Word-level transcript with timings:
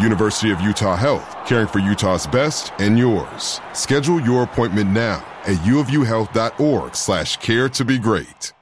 University 0.00 0.50
of 0.50 0.60
Utah 0.60 0.96
Health, 0.96 1.36
caring 1.46 1.66
for 1.66 1.78
Utah's 1.78 2.26
best 2.26 2.72
and 2.78 2.98
yours. 2.98 3.60
Schedule 3.72 4.20
your 4.20 4.42
appointment 4.42 4.90
now 4.90 5.26
at 5.44 5.56
uofuhealth.org 5.58 6.94
slash 6.94 7.36
care 7.38 7.68
to 7.70 7.84
be 7.84 7.98
great. 7.98 8.52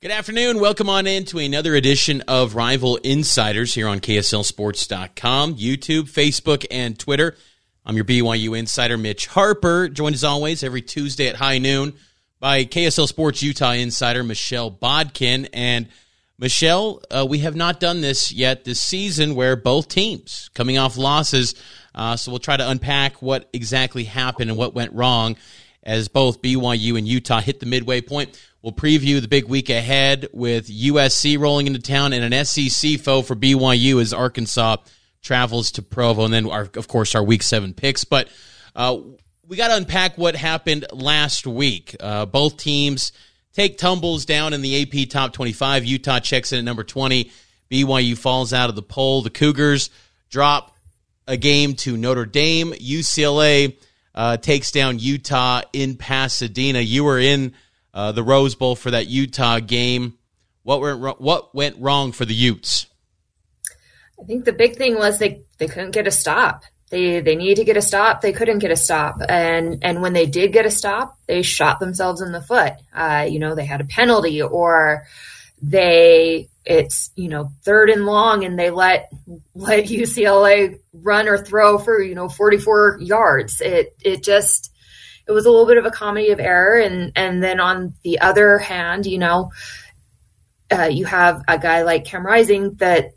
Good 0.00 0.12
afternoon. 0.12 0.60
Welcome 0.60 0.88
on 0.88 1.08
in 1.08 1.24
to 1.24 1.38
another 1.38 1.74
edition 1.74 2.22
of 2.28 2.54
Rival 2.54 2.98
Insiders 2.98 3.74
here 3.74 3.88
on 3.88 3.98
KSLSports.com, 3.98 5.56
YouTube, 5.56 6.04
Facebook, 6.04 6.64
and 6.70 6.96
Twitter. 6.96 7.36
I'm 7.84 7.96
your 7.96 8.04
BYU 8.04 8.56
insider, 8.56 8.96
Mitch 8.96 9.26
Harper, 9.26 9.88
joined 9.88 10.14
as 10.14 10.22
always 10.22 10.62
every 10.62 10.82
Tuesday 10.82 11.26
at 11.26 11.34
high 11.34 11.58
noon 11.58 11.94
by 12.38 12.64
KSL 12.64 13.08
Sports 13.08 13.42
Utah 13.42 13.72
insider 13.72 14.22
Michelle 14.22 14.70
Bodkin. 14.70 15.48
And 15.52 15.88
Michelle, 16.38 17.02
uh, 17.10 17.26
we 17.28 17.38
have 17.38 17.56
not 17.56 17.80
done 17.80 18.00
this 18.00 18.30
yet 18.30 18.64
this 18.64 18.80
season 18.80 19.34
where 19.34 19.56
both 19.56 19.88
teams 19.88 20.50
coming 20.54 20.78
off 20.78 20.96
losses. 20.96 21.56
Uh, 21.94 22.16
so 22.16 22.30
we'll 22.30 22.38
try 22.38 22.56
to 22.56 22.68
unpack 22.68 23.20
what 23.20 23.48
exactly 23.52 24.04
happened 24.04 24.48
and 24.48 24.56
what 24.56 24.72
went 24.72 24.92
wrong 24.92 25.36
as 25.82 26.06
both 26.06 26.40
BYU 26.40 26.96
and 26.96 27.08
Utah 27.08 27.40
hit 27.40 27.58
the 27.58 27.66
midway 27.66 28.00
point. 28.00 28.40
We'll 28.62 28.72
preview 28.72 29.20
the 29.20 29.26
big 29.26 29.46
week 29.46 29.68
ahead 29.68 30.28
with 30.32 30.68
USC 30.68 31.38
rolling 31.38 31.66
into 31.66 31.80
town 31.80 32.12
and 32.12 32.32
an 32.32 32.44
SEC 32.44 33.00
foe 33.00 33.22
for 33.22 33.34
BYU 33.34 34.00
as 34.00 34.12
Arkansas 34.12 34.76
travels 35.22 35.72
to 35.72 35.82
Provo, 35.82 36.24
and 36.24 36.32
then 36.32 36.48
our, 36.48 36.68
of 36.76 36.86
course 36.86 37.16
our 37.16 37.22
Week 37.22 37.42
Seven 37.42 37.74
picks. 37.74 38.04
But 38.04 38.28
uh, 38.76 38.98
we 39.46 39.56
got 39.56 39.68
to 39.68 39.76
unpack 39.76 40.16
what 40.16 40.36
happened 40.36 40.86
last 40.92 41.46
week. 41.46 41.96
Uh, 41.98 42.26
both 42.26 42.58
teams 42.58 43.12
take 43.52 43.78
tumbles 43.78 44.24
down 44.24 44.52
in 44.52 44.62
the 44.62 44.82
AP 44.82 45.08
Top 45.08 45.32
25. 45.32 45.84
Utah 45.84 46.20
checks 46.20 46.52
in 46.52 46.58
at 46.58 46.64
number 46.64 46.84
20. 46.84 47.30
BYU 47.70 48.16
falls 48.16 48.52
out 48.52 48.70
of 48.70 48.76
the 48.76 48.82
poll. 48.82 49.22
The 49.22 49.30
Cougars 49.30 49.90
drop 50.30 50.76
a 51.26 51.36
game 51.36 51.74
to 51.74 51.96
Notre 51.96 52.26
Dame. 52.26 52.72
UCLA 52.72 53.76
uh, 54.14 54.36
takes 54.38 54.70
down 54.70 54.98
Utah 54.98 55.62
in 55.72 55.96
Pasadena. 55.96 56.80
You 56.80 57.04
were 57.04 57.18
in 57.18 57.54
uh, 57.92 58.12
the 58.12 58.22
Rose 58.22 58.54
Bowl 58.54 58.74
for 58.74 58.90
that 58.90 59.06
Utah 59.06 59.60
game. 59.60 60.18
What 60.62 60.80
went 60.80 61.20
what 61.20 61.54
went 61.54 61.76
wrong 61.78 62.12
for 62.12 62.24
the 62.24 62.34
Utes? 62.34 62.86
I 64.20 64.24
think 64.26 64.44
the 64.44 64.52
big 64.52 64.76
thing 64.76 64.96
was 64.96 65.18
they 65.18 65.42
they 65.58 65.66
couldn't 65.66 65.92
get 65.92 66.06
a 66.06 66.10
stop. 66.10 66.64
They 66.90 67.20
they 67.20 67.36
needed 67.36 67.56
to 67.56 67.64
get 67.64 67.76
a 67.76 67.82
stop. 67.82 68.20
They 68.20 68.32
couldn't 68.32 68.60
get 68.60 68.70
a 68.70 68.76
stop, 68.76 69.20
and 69.28 69.78
and 69.82 70.00
when 70.00 70.14
they 70.14 70.26
did 70.26 70.52
get 70.52 70.64
a 70.64 70.70
stop, 70.70 71.18
they 71.26 71.42
shot 71.42 71.80
themselves 71.80 72.22
in 72.22 72.32
the 72.32 72.40
foot. 72.40 72.74
Uh, 72.94 73.26
you 73.28 73.38
know, 73.38 73.54
they 73.54 73.66
had 73.66 73.82
a 73.82 73.84
penalty, 73.84 74.40
or 74.40 75.04
they 75.60 76.48
it's 76.64 77.10
you 77.14 77.28
know 77.28 77.50
third 77.62 77.90
and 77.90 78.06
long, 78.06 78.44
and 78.44 78.58
they 78.58 78.70
let 78.70 79.12
let 79.54 79.84
UCLA 79.84 80.78
run 80.92 81.28
or 81.28 81.38
throw 81.38 81.78
for 81.78 82.00
you 82.00 82.14
know 82.14 82.28
44 82.28 82.98
yards. 83.00 83.60
It 83.60 83.94
it 84.02 84.22
just 84.22 84.72
it 85.26 85.32
was 85.32 85.44
a 85.44 85.50
little 85.50 85.66
bit 85.66 85.76
of 85.76 85.84
a 85.84 85.90
comedy 85.90 86.30
of 86.30 86.40
error, 86.40 86.78
and 86.78 87.12
and 87.16 87.42
then 87.42 87.60
on 87.60 87.94
the 88.02 88.20
other 88.20 88.58
hand, 88.58 89.04
you 89.04 89.18
know, 89.18 89.50
uh, 90.70 90.88
you 90.90 91.04
have 91.04 91.42
a 91.48 91.58
guy 91.58 91.82
like 91.82 92.04
Cam 92.04 92.24
Rising 92.24 92.74
that 92.76 93.12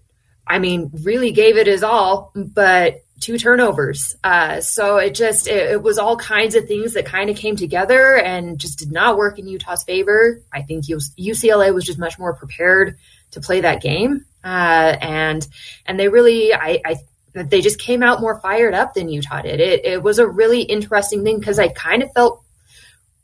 I 0.46 0.60
mean 0.60 0.92
really 1.04 1.32
gave 1.32 1.58
it 1.58 1.68
his 1.68 1.84
all, 1.84 2.32
but 2.36 3.02
two 3.22 3.38
turnovers. 3.38 4.16
Uh, 4.24 4.60
so 4.60 4.98
it 4.98 5.16
just 5.16 5.48
it, 5.48 5.72
it, 5.72 5.84
was 5.84 5.98
all 5.98 6.18
kinds 6.18 6.56
of 6.56 6.68
things 6.68 6.94
that 6.94 7.06
kind 7.06 7.30
of 7.30 7.38
came 7.38 7.56
together 7.56 8.18
and 8.18 8.60
just 8.60 8.80
did 8.80 8.92
not 8.92 9.16
work 9.16 9.40
in 9.40 9.48
Utah's 9.48 9.84
favor. 9.84 10.42
I 10.52 10.64
think 10.64 10.86
UCLA 10.86 11.74
was 11.74 11.86
just 11.86 12.00
much 12.00 12.20
more 12.20 12.34
prepared 12.34 12.98
to 13.32 13.42
play 13.42 13.62
that 13.62 13.82
game, 13.82 14.26
uh, 14.44 14.98
and 15.00 15.48
and 15.86 16.00
they 16.00 16.10
really 16.10 16.54
I, 16.54 16.82
I 16.84 16.96
they 17.34 17.62
just 17.62 17.80
came 17.80 18.04
out 18.04 18.20
more 18.20 18.40
fired 18.40 18.74
up 18.74 18.94
than 18.94 19.08
Utah 19.08 19.42
did. 19.42 19.60
It 19.60 19.86
it 19.86 20.04
was 20.04 20.20
a 20.20 20.28
really 20.28 20.64
interesting 20.64 21.24
thing 21.24 21.40
because 21.40 21.60
I 21.60 21.70
kind 21.70 22.04
of 22.04 22.12
felt 22.14 22.44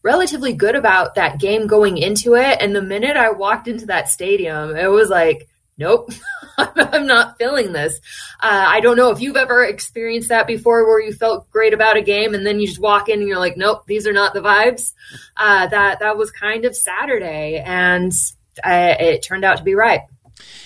relatively 0.04 0.54
good 0.54 0.76
about 0.76 1.16
that 1.16 1.40
game 1.40 1.68
going 1.68 1.98
into 1.98 2.36
it, 2.36 2.60
and 2.62 2.76
the 2.76 2.82
minute 2.82 3.18
I 3.18 3.32
walked 3.32 3.68
into 3.68 3.88
that 3.88 4.10
stadium, 4.10 4.76
it 4.78 4.88
was 4.88 5.10
like 5.10 5.50
nope, 5.78 6.12
I'm 6.58 7.06
not 7.06 7.38
feeling 7.38 7.72
this. 7.72 8.00
Uh, 8.40 8.66
I 8.68 8.80
don't 8.80 8.98
know 8.98 9.12
if 9.12 9.22
you've 9.22 9.36
ever 9.36 9.64
experienced 9.64 10.30
that 10.30 10.48
before 10.48 10.86
where 10.86 11.02
you 11.02 11.14
felt 11.14 11.50
great 11.52 11.74
about 11.74 11.98
a 11.98 12.02
game 12.02 12.34
and 12.34 12.46
then 12.46 12.60
you 12.60 12.68
just 12.68 12.80
walk 12.80 13.10
in 13.10 13.20
and 13.20 13.28
you're 13.28 13.40
like, 13.40 13.58
nope, 13.58 13.84
these 13.86 14.08
are 14.08 14.14
not 14.14 14.34
the 14.34 14.42
vibes. 14.42 14.94
Uh, 15.36 15.68
that, 15.68 16.00
that 16.00 16.18
was 16.18 16.32
kind 16.32 16.66
of 16.66 16.76
Saturday 16.76 17.62
and 17.64 18.12
uh, 18.64 18.96
it 19.00 19.22
turned 19.22 19.46
out 19.46 19.58
to 19.58 19.64
be 19.64 19.76
right. 19.76 20.02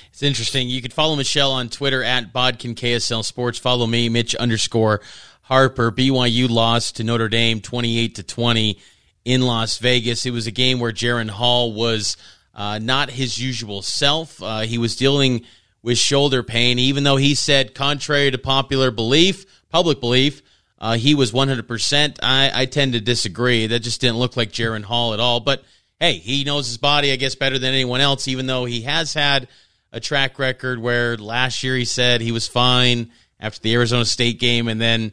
It's 0.09 0.23
interesting. 0.23 0.69
You 0.69 0.81
can 0.81 0.91
follow 0.91 1.16
Michelle 1.16 1.51
on 1.51 1.69
Twitter 1.69 2.03
at 2.03 2.31
Bodkin 2.33 2.75
KSL 2.75 3.23
Sports. 3.23 3.57
Follow 3.57 3.88
me, 3.88 4.09
Mitch 4.09 4.35
underscore 4.35 5.01
Harper. 5.44 5.91
BYU 5.91 6.50
lost 6.50 6.97
to 6.97 7.03
Notre 7.03 7.29
Dame 7.29 7.59
28 7.59 8.16
to 8.16 8.23
20 8.23 8.79
in 9.25 9.41
Las 9.41 9.77
Vegas. 9.77 10.25
It 10.25 10.31
was 10.31 10.47
a 10.47 10.51
game 10.51 10.79
where 10.79 10.91
Jaren 10.91 11.29
Hall 11.29 11.73
was– 11.73 12.16
uh, 12.53 12.79
not 12.79 13.09
his 13.09 13.38
usual 13.38 13.81
self. 13.81 14.41
Uh, 14.41 14.62
he 14.62 14.78
was 14.78 14.95
dealing 14.95 15.45
with 15.84 15.97
shoulder 15.97 16.44
pain, 16.44 16.79
even 16.79 17.03
though 17.03 17.17
he 17.17 17.35
said, 17.35 17.73
contrary 17.73 18.31
to 18.31 18.38
popular 18.38 18.91
belief, 18.91 19.45
public 19.69 20.00
belief, 20.00 20.41
uh, 20.79 20.95
he 20.95 21.16
was 21.16 21.31
100%. 21.31 22.19
I, 22.22 22.51
I 22.53 22.66
tend 22.66 22.94
to 22.94 23.01
disagree. 23.01 23.67
That 23.67 23.79
just 23.81 24.01
didn't 24.01 24.17
look 24.17 24.35
like 24.35 24.51
Jaren 24.51 24.84
Hall 24.84 25.13
at 25.13 25.19
all. 25.19 25.39
But 25.39 25.63
hey, 26.00 26.13
he 26.13 26.44
knows 26.44 26.67
his 26.67 26.78
body, 26.78 27.12
I 27.12 27.16
guess, 27.16 27.35
better 27.35 27.59
than 27.59 27.74
anyone 27.74 28.01
else, 28.01 28.27
even 28.27 28.48
though 28.48 28.65
he 28.65 28.81
has 28.81 29.13
had 29.13 29.48
a 29.92 30.00
track 30.00 30.39
record 30.39 30.80
where 30.80 31.18
last 31.18 31.63
year 31.63 31.75
he 31.75 31.86
said 31.86 32.21
he 32.21 32.31
was 32.31 32.48
fine 32.48 33.12
after 33.39 33.59
the 33.62 33.74
Arizona 33.74 34.06
State 34.06 34.39
game 34.39 34.68
and 34.68 34.80
then 34.80 35.12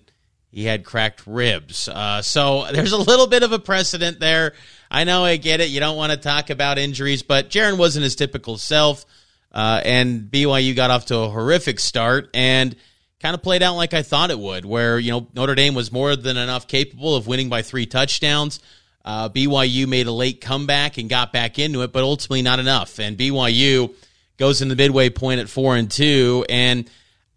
he 0.50 0.64
had 0.64 0.84
cracked 0.84 1.26
ribs. 1.26 1.88
Uh, 1.88 2.22
so 2.22 2.66
there's 2.72 2.92
a 2.92 2.98
little 2.98 3.26
bit 3.26 3.42
of 3.42 3.52
a 3.52 3.58
precedent 3.58 4.20
there. 4.20 4.54
I 4.90 5.04
know 5.04 5.24
I 5.24 5.36
get 5.36 5.60
it. 5.60 5.68
You 5.68 5.80
don't 5.80 5.96
want 5.96 6.12
to 6.12 6.18
talk 6.18 6.50
about 6.50 6.78
injuries, 6.78 7.22
but 7.22 7.50
Jaren 7.50 7.76
wasn't 7.76 8.04
his 8.04 8.16
typical 8.16 8.56
self. 8.56 9.04
Uh, 9.52 9.80
and 9.84 10.30
BYU 10.30 10.76
got 10.76 10.90
off 10.90 11.06
to 11.06 11.16
a 11.16 11.28
horrific 11.30 11.80
start 11.80 12.30
and 12.34 12.76
kind 13.20 13.34
of 13.34 13.42
played 13.42 13.62
out 13.62 13.76
like 13.76 13.94
I 13.94 14.02
thought 14.02 14.30
it 14.30 14.38
would, 14.38 14.64
where, 14.64 14.98
you 14.98 15.10
know, 15.10 15.26
Notre 15.34 15.54
Dame 15.54 15.74
was 15.74 15.90
more 15.90 16.14
than 16.16 16.36
enough 16.36 16.68
capable 16.68 17.16
of 17.16 17.26
winning 17.26 17.48
by 17.48 17.62
three 17.62 17.86
touchdowns. 17.86 18.60
Uh, 19.04 19.28
BYU 19.28 19.86
made 19.86 20.06
a 20.06 20.12
late 20.12 20.40
comeback 20.40 20.98
and 20.98 21.08
got 21.08 21.32
back 21.32 21.58
into 21.58 21.82
it, 21.82 21.92
but 21.92 22.02
ultimately 22.02 22.42
not 22.42 22.58
enough. 22.58 22.98
And 22.98 23.16
BYU 23.16 23.94
goes 24.36 24.60
in 24.60 24.68
the 24.68 24.76
midway 24.76 25.08
point 25.08 25.40
at 25.40 25.48
four 25.48 25.76
and 25.76 25.90
two. 25.90 26.44
And 26.48 26.90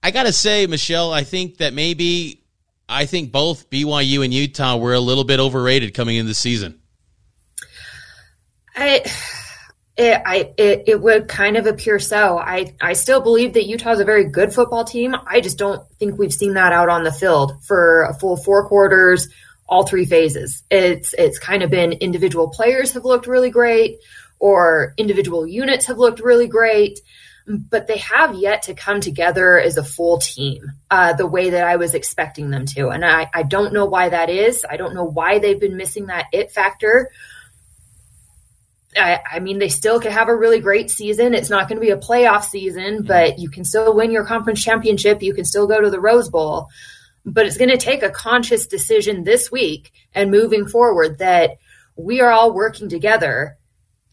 I 0.04 0.12
got 0.12 0.24
to 0.24 0.34
say, 0.34 0.68
Michelle, 0.68 1.14
I 1.14 1.24
think 1.24 1.58
that 1.58 1.74
maybe, 1.74 2.44
I 2.90 3.06
think 3.06 3.32
both 3.32 3.70
BYU 3.70 4.24
and 4.24 4.34
Utah 4.34 4.76
were 4.78 4.94
a 4.94 5.00
little 5.00 5.24
bit 5.24 5.40
overrated 5.40 5.94
coming 5.94 6.18
into 6.18 6.28
the 6.28 6.36
season. 6.36 6.81
I 8.76 9.04
It, 9.98 10.22
I, 10.26 10.54
it, 10.58 10.84
it 10.88 11.02
would 11.02 11.28
kind 11.28 11.58
of 11.58 11.68
appear 11.68 12.00
so. 12.00 12.40
I, 12.40 12.74
I 12.82 12.94
still 12.94 13.22
believe 13.22 13.54
that 13.54 13.68
Utah 13.68 13.92
is 13.92 14.00
a 14.00 14.06
very 14.06 14.24
good 14.24 14.54
football 14.54 14.86
team. 14.86 15.16
I 15.28 15.42
just 15.42 15.58
don't 15.58 15.86
think 16.00 16.18
we've 16.18 16.34
seen 16.34 16.54
that 16.54 16.72
out 16.72 16.90
on 16.90 17.04
the 17.04 17.12
field 17.12 17.64
for 17.66 18.04
a 18.04 18.14
full 18.14 18.38
four 18.38 18.68
quarters, 18.68 19.28
all 19.68 19.86
three 19.86 20.06
phases. 20.06 20.64
It's, 20.72 21.14
it's 21.14 21.38
kind 21.38 21.62
of 21.62 21.70
been 21.70 21.92
individual 21.92 22.50
players 22.50 22.94
have 22.94 23.04
looked 23.04 23.28
really 23.28 23.52
great 23.52 23.98
or 24.40 24.94
individual 24.98 25.46
units 25.46 25.86
have 25.86 25.98
looked 25.98 26.22
really 26.22 26.48
great 26.48 27.00
but 27.48 27.88
they 27.88 27.98
have 27.98 28.36
yet 28.36 28.64
to 28.64 28.74
come 28.74 29.02
together 29.02 29.60
as 29.60 29.78
a 29.78 29.84
full 29.84 30.20
team 30.20 30.72
uh, 30.90 31.14
the 31.14 31.28
way 31.28 31.50
that 31.50 31.66
I 31.66 31.76
was 31.76 31.94
expecting 31.94 32.50
them 32.50 32.66
to. 32.68 32.90
And 32.90 33.04
I, 33.04 33.30
I 33.34 33.44
don't 33.44 33.74
know 33.74 33.86
why 33.86 34.10
that 34.10 34.30
is. 34.30 34.66
I 34.70 34.78
don't 34.78 34.94
know 34.94 35.06
why 35.06 35.40
they've 35.40 35.60
been 35.60 35.76
missing 35.76 36.06
that 36.06 36.28
it 36.32 36.52
factor. 36.52 37.12
I, 39.02 39.22
I 39.34 39.40
mean, 39.40 39.60
they 39.60 39.70
still 39.70 40.00
could 40.00 40.12
have 40.12 40.30
a 40.30 40.36
really 40.36 40.60
great 40.60 40.92
season. 40.92 41.34
It's 41.34 41.50
not 41.50 41.68
going 41.68 41.78
to 41.78 41.86
be 41.86 41.92
a 41.92 41.98
playoff 41.98 42.44
season, 42.44 43.04
but 43.04 43.40
you 43.40 43.50
can 43.50 43.66
still 43.66 43.96
win 43.96 44.12
your 44.12 44.26
conference 44.26 44.64
championship. 44.64 45.22
You 45.22 45.34
can 45.34 45.46
still 45.46 45.68
go 45.68 45.82
to 45.82 45.90
the 45.90 46.00
Rose 46.00 46.30
Bowl. 46.30 46.68
But 47.26 47.46
it's 47.46 47.58
going 47.58 47.70
to 47.70 47.78
take 47.78 48.04
a 48.04 48.10
conscious 48.10 48.68
decision 48.68 49.24
this 49.24 49.52
week 49.52 49.92
and 50.14 50.32
moving 50.32 50.68
forward 50.68 51.20
that 51.20 51.58
we 51.96 52.22
are 52.22 52.32
all 52.32 52.54
working 52.54 52.90
together 52.90 53.58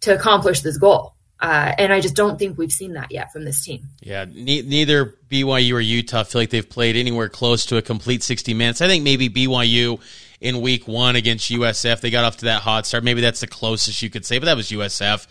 to 0.01 0.15
accomplish 0.15 0.61
this 0.61 0.79
goal. 0.79 1.15
Uh, 1.41 1.73
and 1.79 1.93
I 1.93 2.01
just 2.01 2.17
don't 2.17 2.39
think 2.39 2.59
we've 2.59 2.73
seen 2.73 2.95
that 2.95 3.13
yet 3.13 3.33
from 3.33 3.45
this 3.45 3.65
team. 3.65 3.89
Yeah, 4.01 4.25
ne- 4.29 4.63
neither 4.63 5.15
BYU 5.31 5.75
or 5.75 5.81
Utah 5.81 6.25
feel 6.25 6.41
like 6.41 6.51
they've 6.51 6.69
played 6.69 6.97
anywhere 6.97 7.29
close 7.29 7.65
to 7.67 7.77
a 7.77 7.83
complete 7.83 8.23
60 8.25 8.55
minutes. 8.55 8.81
I 8.81 8.89
think 8.89 9.05
maybe 9.05 9.29
BYU 9.29 10.01
in 10.41 10.61
week 10.61 10.87
one 10.87 11.17
against 11.17 11.51
USF, 11.51 12.01
they 12.01 12.11
got 12.11 12.25
off 12.25 12.39
to 12.39 12.47
that 12.47 12.63
hot 12.63 12.87
start. 12.87 13.05
Maybe 13.05 13.21
that's 13.21 13.41
the 13.41 13.47
closest 13.47 14.03
you 14.03 14.11
could 14.11 14.25
say, 14.25 14.39
but 14.39 14.47
that 14.47 14.57
was 14.57 14.71
USF. 14.71 15.27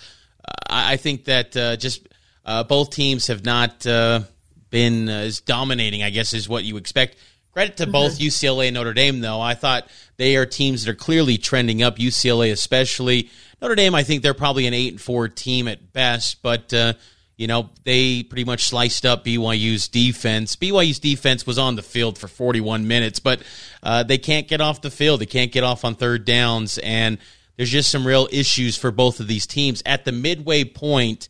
Uh, 0.47 0.51
I 0.69 0.97
think 0.97 1.25
that 1.25 1.55
uh, 1.55 1.77
just 1.77 2.07
uh, 2.45 2.63
both 2.63 2.91
teams 2.91 3.27
have 3.27 3.45
not 3.45 3.85
uh, 3.85 4.21
been 4.69 5.09
as 5.09 5.39
dominating, 5.39 6.03
I 6.03 6.09
guess, 6.09 6.33
is 6.33 6.49
what 6.49 6.63
you 6.63 6.77
expect. 6.77 7.17
Credit 7.53 7.77
to 7.77 7.83
mm-hmm. 7.83 7.91
both 7.91 8.19
UCLA 8.19 8.67
and 8.67 8.75
Notre 8.75 8.93
Dame, 8.93 9.19
though. 9.19 9.41
I 9.41 9.55
thought 9.55 9.87
they 10.17 10.35
are 10.35 10.45
teams 10.45 10.83
that 10.83 10.91
are 10.91 10.95
clearly 10.95 11.37
trending 11.37 11.81
up, 11.81 11.97
UCLA 11.97 12.51
especially. 12.51 13.29
Notre 13.61 13.75
Dame, 13.75 13.95
I 13.95 14.03
think 14.03 14.21
they're 14.21 14.33
probably 14.33 14.67
an 14.67 14.73
eight 14.73 14.93
and 14.93 15.01
four 15.01 15.27
team 15.27 15.67
at 15.67 15.91
best, 15.93 16.41
but 16.43 16.73
uh, 16.73 16.93
you 17.37 17.47
know 17.47 17.69
they 17.83 18.23
pretty 18.23 18.43
much 18.43 18.63
sliced 18.63 19.05
up 19.05 19.23
BYU's 19.23 19.87
defense. 19.87 20.55
BYU's 20.55 20.99
defense 20.99 21.45
was 21.45 21.57
on 21.57 21.75
the 21.75 21.83
field 21.83 22.17
for 22.17 22.27
41 22.27 22.87
minutes, 22.87 23.19
but 23.19 23.41
uh, 23.83 24.03
they 24.03 24.17
can't 24.17 24.47
get 24.47 24.59
off 24.59 24.81
the 24.81 24.91
field. 24.91 25.21
They 25.21 25.27
can't 25.27 25.51
get 25.51 25.63
off 25.63 25.85
on 25.85 25.95
third 25.95 26.25
downs, 26.25 26.77
and 26.79 27.17
there's 27.55 27.69
just 27.69 27.89
some 27.89 28.05
real 28.05 28.27
issues 28.31 28.77
for 28.77 28.91
both 28.91 29.19
of 29.19 29.27
these 29.27 29.47
teams 29.47 29.81
at 29.85 30.03
the 30.03 30.11
midway 30.11 30.63
point. 30.63 31.29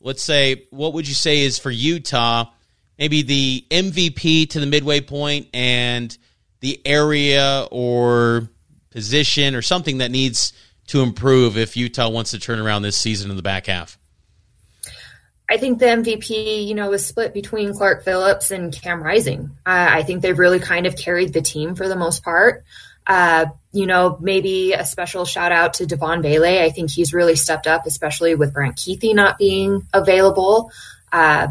Let's 0.00 0.22
say, 0.22 0.66
what 0.70 0.94
would 0.94 1.06
you 1.06 1.14
say 1.14 1.40
is 1.40 1.58
for 1.58 1.70
Utah? 1.70 2.46
Maybe 2.98 3.22
the 3.22 3.66
MVP 3.70 4.50
to 4.50 4.60
the 4.60 4.66
midway 4.66 5.00
point 5.00 5.48
and 5.52 6.16
the 6.60 6.80
area 6.84 7.66
or 7.70 8.48
position 8.90 9.54
or 9.54 9.62
something 9.62 9.98
that 9.98 10.10
needs 10.10 10.52
to 10.88 11.02
improve 11.02 11.56
if 11.56 11.76
Utah 11.76 12.08
wants 12.08 12.32
to 12.32 12.38
turn 12.38 12.58
around 12.58 12.82
this 12.82 12.96
season 12.96 13.30
in 13.30 13.36
the 13.36 13.42
back 13.42 13.66
half? 13.66 13.98
I 15.50 15.56
think 15.56 15.80
the 15.80 15.86
MVP, 15.86 16.64
you 16.64 16.76
know, 16.76 16.90
was 16.90 17.04
split 17.04 17.34
between 17.34 17.74
Clark 17.74 18.04
Phillips 18.04 18.52
and 18.52 18.72
Cam 18.72 19.02
Rising. 19.02 19.50
Uh, 19.66 19.88
I 19.90 20.04
think 20.04 20.22
they've 20.22 20.38
really 20.38 20.60
kind 20.60 20.86
of 20.86 20.96
carried 20.96 21.32
the 21.32 21.42
team 21.42 21.74
for 21.74 21.88
the 21.88 21.96
most 21.96 22.22
part. 22.22 22.64
Uh, 23.04 23.46
you 23.72 23.86
know, 23.86 24.16
maybe 24.20 24.72
a 24.72 24.86
special 24.86 25.24
shout 25.24 25.50
out 25.50 25.74
to 25.74 25.86
Devon 25.86 26.22
Bailey. 26.22 26.60
I 26.60 26.70
think 26.70 26.92
he's 26.92 27.12
really 27.12 27.34
stepped 27.34 27.66
up, 27.66 27.84
especially 27.84 28.36
with 28.36 28.54
Brant 28.54 28.76
Kuithe 28.76 29.12
not 29.12 29.38
being 29.38 29.88
available. 29.92 30.70
Uh, 31.10 31.48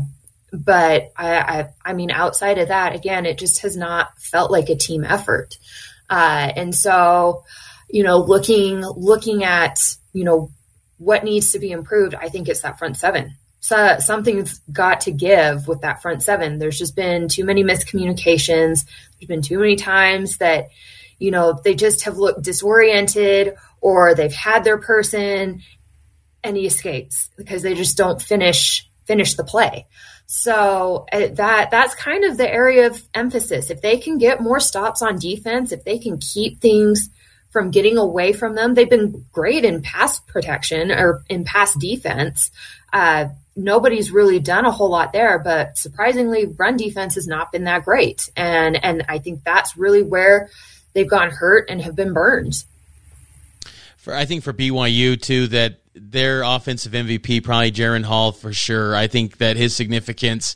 but 0.53 1.11
I, 1.17 1.37
I, 1.37 1.69
I, 1.83 1.93
mean, 1.93 2.09
outside 2.09 2.57
of 2.57 2.69
that, 2.69 2.95
again, 2.95 3.25
it 3.25 3.37
just 3.37 3.61
has 3.63 3.75
not 3.75 4.17
felt 4.17 4.49
like 4.49 4.69
a 4.69 4.75
team 4.75 5.03
effort. 5.03 5.57
Uh, 6.09 6.49
and 6.55 6.73
so, 6.73 7.43
you 7.89 8.03
know, 8.03 8.19
looking 8.19 8.79
looking 8.79 9.43
at 9.43 9.95
you 10.13 10.23
know 10.23 10.51
what 10.97 11.25
needs 11.25 11.51
to 11.51 11.59
be 11.59 11.71
improved, 11.71 12.15
I 12.15 12.29
think 12.29 12.47
it's 12.47 12.61
that 12.61 12.79
front 12.79 12.95
seven. 12.95 13.35
So 13.59 13.97
something's 13.99 14.59
got 14.71 15.01
to 15.01 15.11
give 15.11 15.67
with 15.67 15.81
that 15.81 16.01
front 16.01 16.23
seven. 16.23 16.59
There's 16.59 16.77
just 16.77 16.95
been 16.95 17.27
too 17.27 17.43
many 17.43 17.63
miscommunications. 17.63 18.85
There's 19.19 19.27
been 19.27 19.41
too 19.41 19.59
many 19.59 19.75
times 19.75 20.37
that 20.37 20.69
you 21.17 21.31
know 21.31 21.59
they 21.63 21.75
just 21.75 22.03
have 22.03 22.17
looked 22.17 22.43
disoriented 22.43 23.55
or 23.81 24.15
they've 24.15 24.33
had 24.33 24.63
their 24.63 24.77
person 24.77 25.61
and 26.43 26.55
he 26.55 26.65
escapes 26.65 27.29
because 27.37 27.61
they 27.61 27.73
just 27.73 27.97
don't 27.97 28.21
finish 28.21 28.89
finish 29.05 29.35
the 29.35 29.43
play. 29.43 29.87
So 30.25 31.05
uh, 31.11 31.27
that 31.33 31.71
that's 31.71 31.95
kind 31.95 32.23
of 32.23 32.37
the 32.37 32.49
area 32.49 32.87
of 32.87 33.03
emphasis. 33.13 33.69
If 33.69 33.81
they 33.81 33.97
can 33.97 34.17
get 34.17 34.41
more 34.41 34.59
stops 34.59 35.01
on 35.01 35.19
defense, 35.19 35.71
if 35.71 35.83
they 35.83 35.97
can 35.99 36.17
keep 36.19 36.61
things 36.61 37.09
from 37.51 37.71
getting 37.71 37.97
away 37.97 38.33
from 38.33 38.55
them. 38.55 38.73
They've 38.73 38.89
been 38.89 39.25
great 39.31 39.65
in 39.65 39.81
pass 39.81 40.19
protection 40.19 40.91
or 40.91 41.23
in 41.29 41.45
pass 41.45 41.75
defense. 41.75 42.51
Uh, 42.93 43.29
nobody's 43.59 44.11
really 44.11 44.39
done 44.39 44.65
a 44.65 44.71
whole 44.71 44.89
lot 44.89 45.13
there, 45.13 45.39
but 45.39 45.77
surprisingly, 45.77 46.45
run 46.45 46.77
defense 46.77 47.15
has 47.15 47.27
not 47.27 47.51
been 47.51 47.65
that 47.65 47.85
great. 47.85 48.29
And 48.35 48.83
and 48.83 49.05
I 49.09 49.19
think 49.19 49.43
that's 49.43 49.77
really 49.77 50.01
where 50.01 50.49
they've 50.93 51.09
gone 51.09 51.29
hurt 51.29 51.69
and 51.69 51.81
have 51.81 51.95
been 51.95 52.13
burned. 52.13 52.53
For 53.97 54.13
I 54.13 54.25
think 54.25 54.43
for 54.43 54.53
BYU 54.53 55.21
too, 55.21 55.47
that 55.47 55.79
their 55.93 56.43
offensive 56.43 56.93
MVP 56.93 57.43
probably 57.43 57.71
Jaren 57.71 58.03
Hall 58.03 58.31
for 58.31 58.53
sure. 58.53 58.95
I 58.95 59.07
think 59.07 59.37
that 59.37 59.57
his 59.57 59.75
significance. 59.75 60.55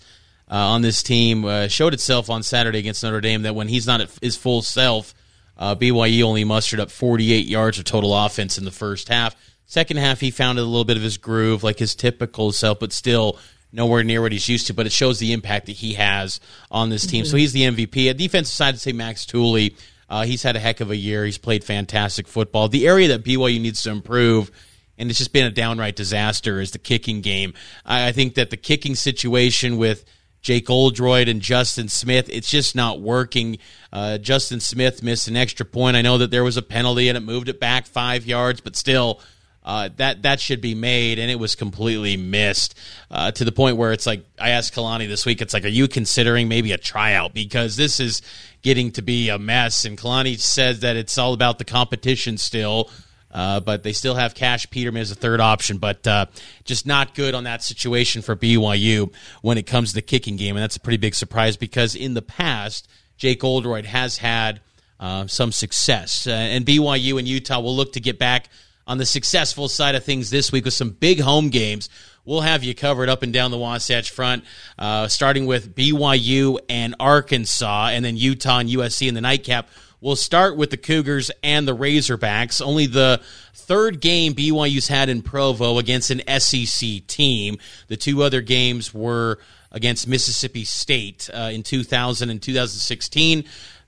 Uh, 0.52 0.58
on 0.58 0.82
this 0.82 1.02
team 1.02 1.46
uh, 1.46 1.68
showed 1.68 1.96
itself 1.96 2.30
on 2.30 2.44
Saturday 2.44 2.78
against 2.78 3.02
Notre 3.02 3.22
Dame 3.22 3.44
that 3.44 3.56
when 3.56 3.68
he's 3.68 3.88
not 3.88 4.02
at 4.02 4.12
his 4.22 4.36
full 4.36 4.62
self, 4.62 5.16
uh, 5.58 5.74
BYU 5.74 6.24
only 6.24 6.44
mustered 6.44 6.80
up 6.80 6.92
48 6.92 7.48
yards 7.48 7.80
of 7.80 7.86
total 7.86 8.14
offense 8.14 8.58
in 8.58 8.66
the 8.66 8.70
first 8.70 9.08
half. 9.08 9.36
Second 9.74 9.98
half, 9.98 10.20
he 10.20 10.30
found 10.30 10.60
a 10.60 10.64
little 10.64 10.86
bit 10.86 10.98
of 10.98 11.04
his 11.04 11.18
groove, 11.18 11.64
like 11.64 11.80
his 11.80 11.96
typical 11.96 12.52
self, 12.52 12.80
but 12.80 12.94
still 12.94 13.40
nowhere 13.72 14.04
near 14.04 14.22
what 14.22 14.32
he's 14.32 14.48
used 14.48 14.68
to. 14.68 14.74
But 14.76 14.86
it 14.86 14.92
shows 14.92 15.18
the 15.18 15.34
impact 15.34 15.66
that 15.66 15.72
he 15.72 15.94
has 15.94 16.40
on 16.70 16.92
this 16.92 17.08
team. 17.08 17.24
Mm-hmm. 17.24 17.32
So 17.32 17.38
he's 17.38 17.54
the 17.54 17.64
MVP. 17.64 18.08
At 18.08 18.18
defensive 18.18 18.54
side, 18.54 18.76
I'd 18.76 18.80
say 18.80 18.92
Max 18.92 19.26
Tooley. 19.26 19.76
Uh, 20.08 20.26
he's 20.26 20.44
had 20.44 20.56
a 20.56 20.60
heck 20.60 20.80
of 20.80 20.92
a 20.92 20.96
year. 20.96 21.26
He's 21.26 21.40
played 21.40 21.64
fantastic 21.64 22.28
football. 22.28 22.68
The 22.68 22.88
area 22.88 23.08
that 23.08 23.24
BYU 23.24 23.60
needs 23.60 23.82
to 23.82 23.90
improve 23.90 24.52
and 24.96 25.10
it's 25.10 25.18
just 25.18 25.34
been 25.34 25.48
a 25.48 25.52
downright 25.52 25.96
disaster 25.96 26.62
is 26.62 26.70
the 26.70 26.78
kicking 26.78 27.22
game. 27.22 27.56
I, 27.84 28.10
I 28.10 28.12
think 28.12 28.36
that 28.36 28.52
the 28.52 28.58
kicking 28.58 28.94
situation 28.94 29.78
with 29.78 30.06
Jake 30.44 30.70
Oldroyd 30.70 31.30
and 31.30 31.42
Justin 31.42 31.88
Smith. 31.88 32.30
It's 32.30 32.50
just 32.50 32.76
not 32.76 33.02
working. 33.02 33.58
Uh, 33.92 34.18
Justin 34.18 34.60
Smith 34.60 35.02
missed 35.02 35.28
an 35.28 35.38
extra 35.38 35.66
point. 35.66 35.96
I 35.96 36.02
know 36.02 36.18
that 36.20 36.32
there 36.32 36.44
was 36.44 36.58
a 36.58 36.62
penalty 36.62 37.08
and 37.10 37.18
it 37.18 37.22
moved 37.22 37.50
it 37.50 37.60
back 37.60 37.88
five 37.88 38.26
yards, 38.26 38.60
but 38.62 38.76
still, 38.76 39.22
uh, 39.66 39.90
that 39.98 40.24
that 40.24 40.40
should 40.40 40.62
be 40.62 40.76
made, 40.76 41.20
and 41.20 41.32
it 41.32 41.40
was 41.40 41.56
completely 41.56 42.18
missed 42.18 42.78
uh, 43.10 43.32
to 43.32 43.46
the 43.46 43.52
point 43.52 43.78
where 43.78 43.94
it's 43.94 44.06
like 44.06 44.26
I 44.40 44.50
asked 44.50 44.76
Kalani 44.76 45.08
this 45.08 45.26
week. 45.26 45.42
It's 45.42 45.54
like, 45.54 45.66
are 45.66 45.70
you 45.70 45.88
considering 45.88 46.48
maybe 46.48 46.72
a 46.72 46.78
tryout 46.78 47.34
because 47.34 47.76
this 47.76 48.00
is 48.00 48.22
getting 48.62 48.92
to 48.92 49.02
be 49.02 49.30
a 49.30 49.40
mess? 49.40 49.86
And 49.86 49.98
Kalani 49.98 50.40
says 50.40 50.82
that 50.82 50.96
it's 50.96 51.18
all 51.18 51.34
about 51.34 51.60
the 51.60 51.66
competition 51.66 52.38
still. 52.38 52.90
Uh, 53.32 53.60
but 53.60 53.82
they 53.82 53.94
still 53.94 54.14
have 54.14 54.36
Cash 54.36 54.70
Peterman 54.70 55.02
as 55.02 55.10
a 55.10 55.16
third 55.16 55.40
option, 55.40 55.80
but 55.80 56.06
uh, 56.06 56.28
just 56.66 56.86
not 56.86 57.16
good 57.16 57.34
on 57.34 57.46
that 57.46 57.64
situation 57.64 58.22
for 58.22 58.36
BYU 58.36 59.12
when 59.42 59.58
it 59.58 59.64
comes 59.64 59.90
to 59.90 59.96
the 59.96 60.04
kicking 60.04 60.36
game. 60.36 60.56
And 60.56 60.62
that's 60.62 60.76
a 60.76 60.80
pretty 60.80 60.98
big 60.98 61.16
surprise 61.16 61.58
because 61.58 61.96
in 61.96 62.14
the 62.14 62.22
past, 62.22 62.88
Jake 63.18 63.44
Oldroyd 63.44 63.86
has 63.86 64.18
had 64.18 64.62
uh, 65.00 65.26
some 65.26 65.52
success. 65.52 66.28
Uh, 66.28 66.32
and 66.32 66.64
BYU 66.64 67.18
and 67.18 67.28
Utah 67.28 67.60
will 67.60 67.76
look 67.76 67.94
to 67.94 68.00
get 68.00 68.20
back 68.20 68.50
on 68.86 68.98
the 68.98 69.06
successful 69.06 69.68
side 69.68 69.96
of 69.96 70.04
things 70.04 70.30
this 70.30 70.52
week 70.52 70.66
with 70.66 70.74
some 70.74 70.92
big 70.92 71.20
home 71.20 71.50
games. 71.50 71.90
We'll 72.26 72.42
have 72.42 72.64
you 72.64 72.74
covered 72.74 73.10
up 73.10 73.24
and 73.24 73.34
down 73.34 73.52
the 73.52 73.58
Wasatch 73.58 74.12
Front, 74.12 74.46
uh, 74.80 75.08
starting 75.08 75.46
with 75.46 75.76
BYU 75.76 76.58
and 76.70 76.96
Arkansas, 77.00 77.90
and 77.92 78.04
then 78.04 78.16
Utah 78.16 78.60
and 78.60 78.70
USC 78.70 79.08
in 79.08 79.14
the 79.14 79.22
nightcap. 79.22 79.70
We'll 80.00 80.16
start 80.16 80.58
with 80.58 80.70
the 80.70 80.78
Cougars 80.78 81.32
and 81.44 81.68
the 81.68 81.76
Razorbacks. 81.76 82.62
Only 82.62 82.88
the 82.88 83.22
third 83.54 84.02
game 84.02 84.34
BYU's 84.34 84.90
had 84.90 85.10
in 85.10 85.22
Provo 85.22 85.78
against 85.78 86.12
an 86.12 86.22
SEC 86.40 87.08
team. 87.08 87.58
The 87.88 87.98
two 87.98 88.22
other 88.22 88.42
games 88.42 88.94
were 88.94 89.40
against 89.72 90.08
Mississippi 90.08 90.66
State 90.66 91.30
uh, 91.34 91.50
in 91.54 91.64
2000 91.64 92.30
and 92.30 92.42
2016. 92.42 93.46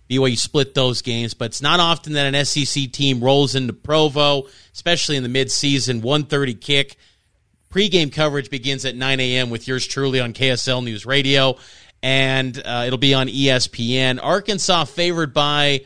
BYU 0.09 0.37
split 0.37 0.73
those 0.73 1.01
games, 1.01 1.33
but 1.33 1.45
it's 1.45 1.61
not 1.61 1.79
often 1.79 2.13
that 2.13 2.33
an 2.33 2.45
SEC 2.45 2.91
team 2.91 3.23
rolls 3.23 3.55
into 3.55 3.73
Provo, 3.73 4.47
especially 4.73 5.15
in 5.15 5.23
the 5.23 5.29
midseason. 5.29 6.01
1:30 6.01 6.59
kick. 6.61 6.97
Pre-game 7.69 8.09
coverage 8.09 8.49
begins 8.49 8.85
at 8.85 8.95
9 8.95 9.19
a.m. 9.19 9.49
with 9.49 9.67
yours 9.67 9.85
truly 9.85 10.21
on 10.21 10.31
KSL 10.31 10.83
News 10.83 11.05
Radio, 11.05 11.57
and 12.01 12.57
uh, 12.63 12.83
it'll 12.87 12.97
be 12.97 13.13
on 13.13 13.27
ESPN. 13.27 14.19
Arkansas 14.21 14.85
favored 14.85 15.33
by 15.33 15.81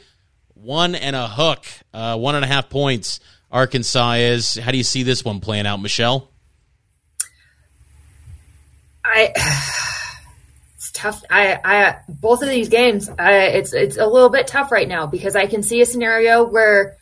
one 0.54 0.94
and 0.94 1.16
a 1.16 1.28
hook, 1.28 1.66
uh, 1.94 2.18
one 2.18 2.36
and 2.36 2.46
a 2.46 2.48
half 2.48 2.70
points. 2.70 3.20
Arkansas 3.52 4.14
is. 4.14 4.56
How 4.56 4.72
do 4.72 4.78
you 4.78 4.84
see 4.84 5.04
this 5.04 5.26
one 5.26 5.40
playing 5.40 5.66
out, 5.66 5.82
Michelle? 5.82 6.30
I 9.04 9.34
tough. 11.00 11.24
I, 11.30 11.60
I 11.64 11.96
both 12.08 12.44
of 12.44 12.50
these 12.50 12.70
games, 12.70 13.10
I, 13.18 13.34
it's 13.48 13.74
it's 13.74 13.98
a 13.98 14.06
little 14.06 14.30
bit 14.30 14.48
tough 14.48 14.72
right 14.72 14.88
now 14.88 15.08
because 15.08 15.36
I 15.36 15.48
can 15.48 15.64
see 15.64 15.82
a 15.82 15.86
scenario 15.86 16.44
where 16.44 16.98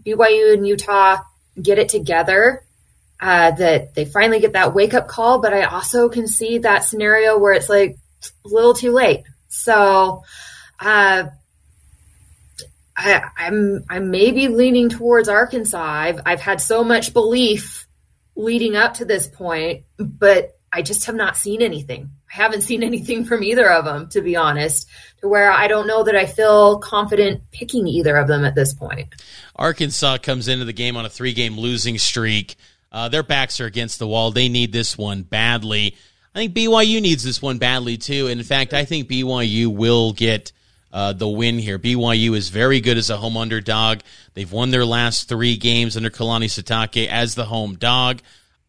BYU 0.00 0.54
and 0.54 0.66
Utah 0.66 1.18
get 1.60 1.78
it 1.78 1.88
together, 1.88 2.64
uh, 3.20 3.50
that 3.52 3.94
they 3.94 4.04
finally 4.04 4.40
get 4.40 4.54
that 4.54 4.74
wake 4.74 4.94
up 4.94 5.08
call. 5.08 5.40
But 5.40 5.52
I 5.52 5.64
also 5.64 6.08
can 6.08 6.26
see 6.26 6.58
that 6.58 6.84
scenario 6.84 7.38
where 7.38 7.52
it's 7.52 7.68
like 7.68 7.96
a 8.44 8.48
little 8.48 8.74
too 8.74 8.92
late. 8.92 9.24
So, 9.48 10.22
uh, 10.80 11.24
I, 12.96 13.22
I'm 13.36 13.84
I'm 13.88 14.10
maybe 14.10 14.48
leaning 14.48 14.88
towards 14.88 15.28
Arkansas. 15.28 15.82
I've 15.82 16.20
I've 16.24 16.40
had 16.40 16.60
so 16.60 16.84
much 16.84 17.12
belief 17.12 17.86
leading 18.36 18.76
up 18.76 18.94
to 18.94 19.04
this 19.04 19.26
point, 19.26 19.84
but 19.98 20.58
I 20.72 20.82
just 20.82 21.04
have 21.06 21.14
not 21.14 21.36
seen 21.36 21.60
anything. 21.60 22.10
Haven't 22.32 22.62
seen 22.62 22.82
anything 22.82 23.26
from 23.26 23.42
either 23.42 23.70
of 23.70 23.84
them, 23.84 24.08
to 24.08 24.22
be 24.22 24.36
honest, 24.36 24.88
to 25.20 25.28
where 25.28 25.50
I 25.50 25.68
don't 25.68 25.86
know 25.86 26.02
that 26.04 26.16
I 26.16 26.24
feel 26.24 26.78
confident 26.78 27.42
picking 27.50 27.86
either 27.86 28.16
of 28.16 28.26
them 28.26 28.46
at 28.46 28.54
this 28.54 28.72
point. 28.72 29.08
Arkansas 29.54 30.16
comes 30.16 30.48
into 30.48 30.64
the 30.64 30.72
game 30.72 30.96
on 30.96 31.04
a 31.04 31.10
three 31.10 31.34
game 31.34 31.58
losing 31.58 31.98
streak. 31.98 32.56
Uh, 32.90 33.10
their 33.10 33.22
backs 33.22 33.60
are 33.60 33.66
against 33.66 33.98
the 33.98 34.06
wall. 34.06 34.30
They 34.30 34.48
need 34.48 34.72
this 34.72 34.96
one 34.96 35.24
badly. 35.24 35.94
I 36.34 36.38
think 36.38 36.54
BYU 36.54 37.02
needs 37.02 37.22
this 37.22 37.42
one 37.42 37.58
badly 37.58 37.98
too. 37.98 38.28
And 38.28 38.40
in 38.40 38.46
fact, 38.46 38.72
I 38.72 38.86
think 38.86 39.10
BYU 39.10 39.66
will 39.66 40.14
get 40.14 40.52
uh, 40.90 41.12
the 41.12 41.28
win 41.28 41.58
here. 41.58 41.78
BYU 41.78 42.34
is 42.34 42.48
very 42.48 42.80
good 42.80 42.96
as 42.96 43.10
a 43.10 43.18
home 43.18 43.36
underdog. 43.36 44.00
They've 44.32 44.50
won 44.50 44.70
their 44.70 44.86
last 44.86 45.28
three 45.28 45.58
games 45.58 45.98
under 45.98 46.08
Kalani 46.08 46.46
Sitake 46.46 47.08
as 47.08 47.34
the 47.34 47.44
home 47.44 47.76
dog. 47.76 48.22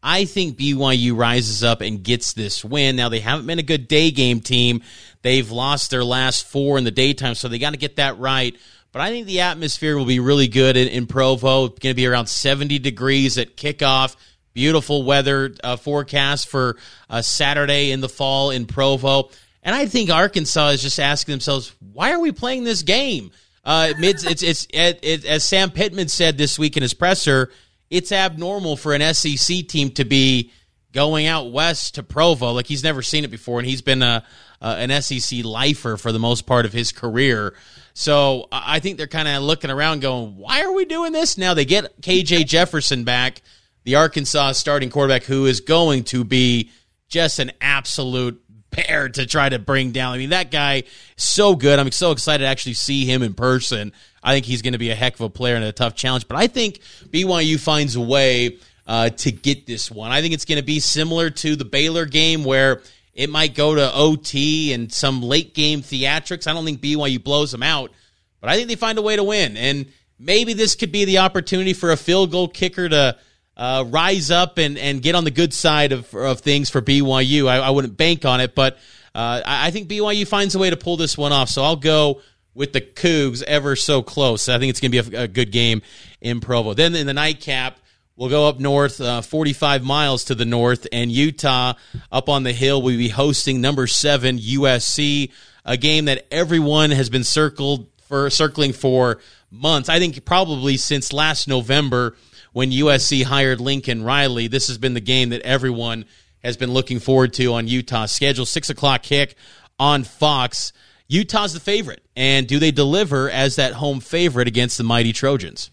I 0.06 0.26
think 0.26 0.58
BYU 0.58 1.16
rises 1.16 1.64
up 1.64 1.80
and 1.80 2.02
gets 2.02 2.34
this 2.34 2.62
win. 2.62 2.94
Now, 2.94 3.08
they 3.08 3.20
haven't 3.20 3.46
been 3.46 3.58
a 3.58 3.62
good 3.62 3.88
day 3.88 4.10
game 4.10 4.40
team. 4.40 4.82
They've 5.22 5.50
lost 5.50 5.90
their 5.90 6.04
last 6.04 6.46
four 6.46 6.76
in 6.76 6.84
the 6.84 6.90
daytime, 6.90 7.34
so 7.34 7.48
they 7.48 7.58
got 7.58 7.70
to 7.70 7.78
get 7.78 7.96
that 7.96 8.18
right. 8.18 8.54
But 8.92 9.00
I 9.00 9.08
think 9.08 9.26
the 9.26 9.40
atmosphere 9.40 9.96
will 9.96 10.04
be 10.04 10.20
really 10.20 10.46
good 10.46 10.76
in, 10.76 10.88
in 10.88 11.06
Provo. 11.06 11.64
It's 11.64 11.78
going 11.78 11.94
to 11.94 11.96
be 11.96 12.06
around 12.06 12.26
70 12.26 12.78
degrees 12.80 13.38
at 13.38 13.56
kickoff. 13.56 14.14
Beautiful 14.52 15.04
weather 15.04 15.54
uh, 15.64 15.76
forecast 15.76 16.48
for 16.48 16.76
uh, 17.08 17.22
Saturday 17.22 17.90
in 17.90 18.02
the 18.02 18.08
fall 18.08 18.50
in 18.50 18.66
Provo. 18.66 19.30
And 19.62 19.74
I 19.74 19.86
think 19.86 20.10
Arkansas 20.10 20.68
is 20.68 20.82
just 20.82 21.00
asking 21.00 21.32
themselves, 21.32 21.74
why 21.94 22.12
are 22.12 22.20
we 22.20 22.30
playing 22.30 22.64
this 22.64 22.82
game? 22.82 23.32
Uh, 23.64 23.94
it's, 23.96 24.22
it's, 24.24 24.42
it's, 24.42 24.66
it, 24.70 25.00
it, 25.02 25.24
as 25.24 25.42
Sam 25.48 25.70
Pittman 25.70 26.08
said 26.08 26.36
this 26.36 26.58
week 26.58 26.76
in 26.76 26.82
his 26.82 26.92
presser, 26.92 27.50
it's 27.94 28.10
abnormal 28.10 28.76
for 28.76 28.92
an 28.92 29.14
SEC 29.14 29.68
team 29.68 29.90
to 29.92 30.04
be 30.04 30.50
going 30.90 31.26
out 31.26 31.52
west 31.52 31.94
to 31.94 32.02
Provo. 32.02 32.50
Like 32.50 32.66
he's 32.66 32.82
never 32.82 33.02
seen 33.02 33.22
it 33.22 33.30
before, 33.30 33.60
and 33.60 33.68
he's 33.68 33.82
been 33.82 34.02
a, 34.02 34.24
an 34.60 35.00
SEC 35.00 35.44
lifer 35.44 35.96
for 35.96 36.10
the 36.10 36.18
most 36.18 36.44
part 36.44 36.66
of 36.66 36.72
his 36.72 36.90
career. 36.90 37.54
So 37.92 38.48
I 38.50 38.80
think 38.80 38.98
they're 38.98 39.06
kind 39.06 39.28
of 39.28 39.44
looking 39.44 39.70
around, 39.70 40.00
going, 40.00 40.36
"Why 40.36 40.62
are 40.62 40.72
we 40.72 40.86
doing 40.86 41.12
this 41.12 41.38
now?" 41.38 41.54
They 41.54 41.64
get 41.64 42.00
KJ 42.00 42.46
Jefferson 42.46 43.04
back, 43.04 43.42
the 43.84 43.94
Arkansas 43.94 44.52
starting 44.52 44.90
quarterback, 44.90 45.22
who 45.22 45.46
is 45.46 45.60
going 45.60 46.02
to 46.04 46.24
be 46.24 46.72
just 47.08 47.38
an 47.38 47.52
absolute 47.60 48.42
bear 48.76 49.08
to 49.08 49.26
try 49.26 49.48
to 49.48 49.58
bring 49.58 49.92
down. 49.92 50.14
I 50.14 50.18
mean, 50.18 50.30
that 50.30 50.50
guy 50.50 50.84
so 51.16 51.54
good. 51.54 51.78
I'm 51.78 51.90
so 51.92 52.10
excited 52.10 52.44
to 52.44 52.48
actually 52.48 52.74
see 52.74 53.04
him 53.04 53.22
in 53.22 53.34
person. 53.34 53.92
I 54.22 54.32
think 54.32 54.46
he's 54.46 54.62
going 54.62 54.72
to 54.72 54.78
be 54.78 54.90
a 54.90 54.94
heck 54.94 55.14
of 55.14 55.20
a 55.20 55.30
player 55.30 55.56
and 55.56 55.64
a 55.64 55.72
tough 55.72 55.94
challenge. 55.94 56.28
But 56.28 56.36
I 56.36 56.46
think 56.46 56.80
BYU 57.08 57.60
finds 57.60 57.96
a 57.96 58.00
way 58.00 58.58
uh, 58.86 59.10
to 59.10 59.32
get 59.32 59.66
this 59.66 59.90
one. 59.90 60.10
I 60.10 60.20
think 60.20 60.34
it's 60.34 60.44
going 60.44 60.60
to 60.60 60.64
be 60.64 60.80
similar 60.80 61.30
to 61.30 61.56
the 61.56 61.64
Baylor 61.64 62.06
game 62.06 62.44
where 62.44 62.82
it 63.14 63.30
might 63.30 63.54
go 63.54 63.74
to 63.74 63.94
OT 63.94 64.72
and 64.72 64.92
some 64.92 65.22
late 65.22 65.54
game 65.54 65.82
theatrics. 65.82 66.46
I 66.46 66.52
don't 66.52 66.64
think 66.64 66.80
BYU 66.80 67.22
blows 67.22 67.52
them 67.52 67.62
out, 67.62 67.92
but 68.40 68.50
I 68.50 68.56
think 68.56 68.68
they 68.68 68.76
find 68.76 68.98
a 68.98 69.02
way 69.02 69.16
to 69.16 69.24
win. 69.24 69.56
And 69.56 69.86
maybe 70.18 70.52
this 70.52 70.74
could 70.74 70.92
be 70.92 71.04
the 71.04 71.18
opportunity 71.18 71.72
for 71.72 71.92
a 71.92 71.96
field 71.96 72.30
goal 72.30 72.48
kicker 72.48 72.88
to 72.88 73.16
uh, 73.56 73.84
rise 73.86 74.30
up 74.30 74.58
and, 74.58 74.76
and 74.78 75.02
get 75.02 75.14
on 75.14 75.24
the 75.24 75.30
good 75.30 75.52
side 75.52 75.92
of, 75.92 76.12
of 76.14 76.40
things 76.40 76.70
for 76.70 76.82
BYU. 76.82 77.48
I, 77.48 77.58
I 77.58 77.70
wouldn't 77.70 77.96
bank 77.96 78.24
on 78.24 78.40
it, 78.40 78.54
but 78.54 78.78
uh, 79.14 79.42
I, 79.44 79.70
think 79.70 79.88
BYU 79.88 80.26
finds 80.26 80.54
a 80.54 80.58
way 80.58 80.70
to 80.70 80.76
pull 80.76 80.96
this 80.96 81.16
one 81.16 81.32
off. 81.32 81.48
So 81.48 81.62
I'll 81.62 81.76
go 81.76 82.20
with 82.54 82.72
the 82.72 82.80
Cougs 82.80 83.42
ever 83.44 83.76
so 83.76 84.02
close. 84.02 84.48
I 84.48 84.58
think 84.58 84.70
it's 84.70 84.80
going 84.80 84.90
to 84.90 85.02
be 85.02 85.16
a, 85.16 85.22
a, 85.22 85.28
good 85.28 85.52
game 85.52 85.82
in 86.20 86.40
Provo. 86.40 86.74
Then 86.74 86.94
in 86.96 87.06
the 87.06 87.14
nightcap, 87.14 87.78
we'll 88.16 88.28
go 88.28 88.48
up 88.48 88.58
north, 88.58 89.00
uh, 89.00 89.22
45 89.22 89.84
miles 89.84 90.24
to 90.24 90.34
the 90.34 90.44
north, 90.44 90.88
and 90.92 91.12
Utah 91.12 91.74
up 92.10 92.28
on 92.28 92.42
the 92.42 92.52
hill 92.52 92.82
We'll 92.82 92.98
be 92.98 93.08
hosting 93.08 93.60
number 93.60 93.86
seven 93.86 94.38
USC, 94.38 95.30
a 95.64 95.76
game 95.76 96.06
that 96.06 96.26
everyone 96.32 96.90
has 96.90 97.08
been 97.08 97.24
circled 97.24 97.86
for 98.08 98.30
circling 98.30 98.72
for 98.72 99.20
months. 99.50 99.88
I 99.88 100.00
think 100.00 100.24
probably 100.24 100.76
since 100.76 101.12
last 101.12 101.46
November 101.46 102.16
when 102.54 102.70
USC 102.70 103.24
hired 103.24 103.60
Lincoln 103.60 104.02
Riley. 104.02 104.46
This 104.46 104.68
has 104.68 104.78
been 104.78 104.94
the 104.94 105.00
game 105.00 105.30
that 105.30 105.42
everyone 105.42 106.06
has 106.42 106.56
been 106.56 106.72
looking 106.72 107.00
forward 107.00 107.34
to 107.34 107.52
on 107.52 107.68
Utah's 107.68 108.12
schedule. 108.12 108.46
Six 108.46 108.70
o'clock 108.70 109.02
kick 109.02 109.36
on 109.78 110.04
Fox. 110.04 110.72
Utah's 111.08 111.52
the 111.52 111.60
favorite, 111.60 112.02
and 112.16 112.46
do 112.46 112.58
they 112.58 112.70
deliver 112.70 113.28
as 113.28 113.56
that 113.56 113.74
home 113.74 114.00
favorite 114.00 114.48
against 114.48 114.78
the 114.78 114.84
mighty 114.84 115.12
Trojans? 115.12 115.70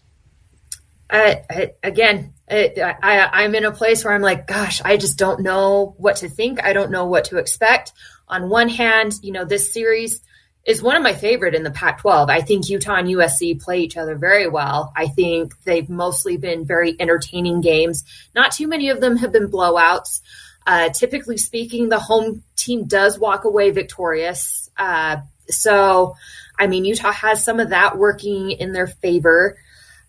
Uh, 1.08 1.36
again, 1.82 2.34
I, 2.50 3.44
am 3.44 3.54
in 3.54 3.64
a 3.64 3.72
place 3.72 4.04
where 4.04 4.12
I'm 4.12 4.22
like, 4.22 4.46
gosh, 4.46 4.82
I 4.84 4.96
just 4.96 5.18
don't 5.18 5.40
know 5.40 5.94
what 5.98 6.16
to 6.16 6.28
think. 6.28 6.62
I 6.62 6.72
don't 6.72 6.90
know 6.90 7.06
what 7.06 7.24
to 7.26 7.38
expect. 7.38 7.92
On 8.28 8.48
one 8.48 8.68
hand, 8.68 9.14
you 9.22 9.32
know, 9.32 9.44
this 9.44 9.72
series 9.72 10.20
is 10.64 10.82
one 10.82 10.96
of 10.96 11.02
my 11.02 11.12
favorite 11.12 11.54
in 11.54 11.64
the 11.64 11.70
Pac 11.70 12.00
12. 12.00 12.30
I 12.30 12.40
think 12.40 12.68
Utah 12.68 12.96
and 12.96 13.08
USC 13.08 13.60
play 13.60 13.80
each 13.80 13.96
other 13.96 14.14
very 14.14 14.48
well. 14.48 14.92
I 14.96 15.08
think 15.08 15.54
they've 15.64 15.88
mostly 15.88 16.36
been 16.36 16.64
very 16.64 16.94
entertaining 17.00 17.60
games. 17.60 18.04
Not 18.34 18.52
too 18.52 18.68
many 18.68 18.90
of 18.90 19.00
them 19.00 19.16
have 19.16 19.32
been 19.32 19.50
blowouts. 19.50 20.20
Uh, 20.64 20.90
typically 20.90 21.36
speaking, 21.36 21.88
the 21.88 21.98
home 21.98 22.44
team 22.54 22.84
does 22.84 23.18
walk 23.18 23.44
away 23.44 23.70
victorious. 23.70 24.70
Uh, 24.76 25.18
so, 25.48 26.14
I 26.58 26.68
mean, 26.68 26.84
Utah 26.84 27.10
has 27.10 27.42
some 27.42 27.58
of 27.58 27.70
that 27.70 27.98
working 27.98 28.52
in 28.52 28.72
their 28.72 28.86
favor. 28.86 29.58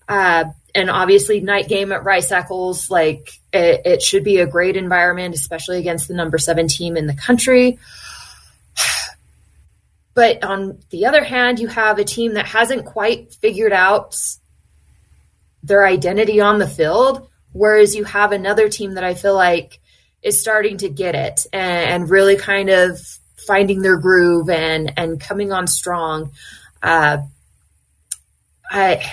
Uh, 0.08 0.46
and 0.76 0.90
obviously, 0.90 1.40
night 1.40 1.68
game 1.68 1.92
at 1.92 2.04
Rice 2.04 2.32
Eccles, 2.32 2.90
like 2.90 3.30
it, 3.52 3.82
it, 3.86 4.02
should 4.02 4.24
be 4.24 4.38
a 4.38 4.48
great 4.48 4.76
environment, 4.76 5.34
especially 5.36 5.80
against 5.80 6.08
the 6.08 6.14
number 6.14 6.38
seven 6.38 6.68
team 6.68 6.98
in 6.98 7.08
the 7.08 7.14
country. 7.16 7.80
But 10.14 10.44
on 10.44 10.80
the 10.90 11.08
other 11.08 11.24
hand, 11.24 11.60
you 11.60 11.68
have 11.68 11.98
a 11.98 12.04
team 12.04 12.36
that 12.36 12.46
hasn't 12.46 12.86
quite 12.86 13.34
figured 13.34 13.74
out 13.74 14.16
their 15.64 15.86
identity 15.86 16.40
on 16.40 16.60
the 16.60 16.68
field, 16.68 17.28
whereas 17.52 17.96
you 17.96 18.04
have 18.04 18.32
another 18.32 18.70
team 18.70 18.94
that 18.94 19.04
I 19.04 19.16
feel 19.16 19.34
like 19.34 19.80
is 20.22 20.40
starting 20.40 20.78
to 20.78 20.90
get 20.90 21.16
it 21.16 21.48
and, 21.52 22.04
and 22.04 22.10
really 22.10 22.38
kind 22.38 22.70
of 22.70 23.00
finding 23.48 23.82
their 23.82 23.98
groove 23.98 24.50
and 24.50 24.94
and 24.98 25.20
coming 25.20 25.52
on 25.52 25.68
strong. 25.68 26.32
Uh, 26.82 27.18
I, 28.70 29.12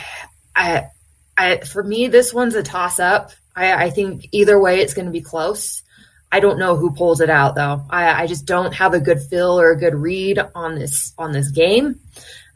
I, 0.57 0.89
I, 1.37 1.59
for 1.59 1.83
me, 1.83 2.09
this 2.09 2.33
one's 2.33 2.55
a 2.55 2.63
toss 2.63 2.99
up. 2.99 3.33
I, 3.55 3.73
I 3.85 3.91
think 3.91 4.29
either 4.33 4.59
way, 4.61 4.81
it's 4.81 4.95
going 4.95 5.05
to 5.05 5.13
be 5.13 5.21
close. 5.21 5.83
I 6.33 6.41
don't 6.41 6.59
know 6.59 6.77
who 6.77 6.93
pulls 6.93 7.21
it 7.21 7.31
out 7.31 7.55
though. 7.55 7.85
I, 7.91 8.23
I 8.23 8.27
just 8.27 8.47
don't 8.47 8.73
have 8.75 8.95
a 8.95 9.01
good 9.01 9.21
feel 9.21 9.61
or 9.61 9.73
a 9.73 9.79
good 9.79 9.95
read 9.95 10.39
on 10.55 10.77
this 10.77 11.13
on 11.19 11.33
this 11.33 11.51
game. 11.51 11.99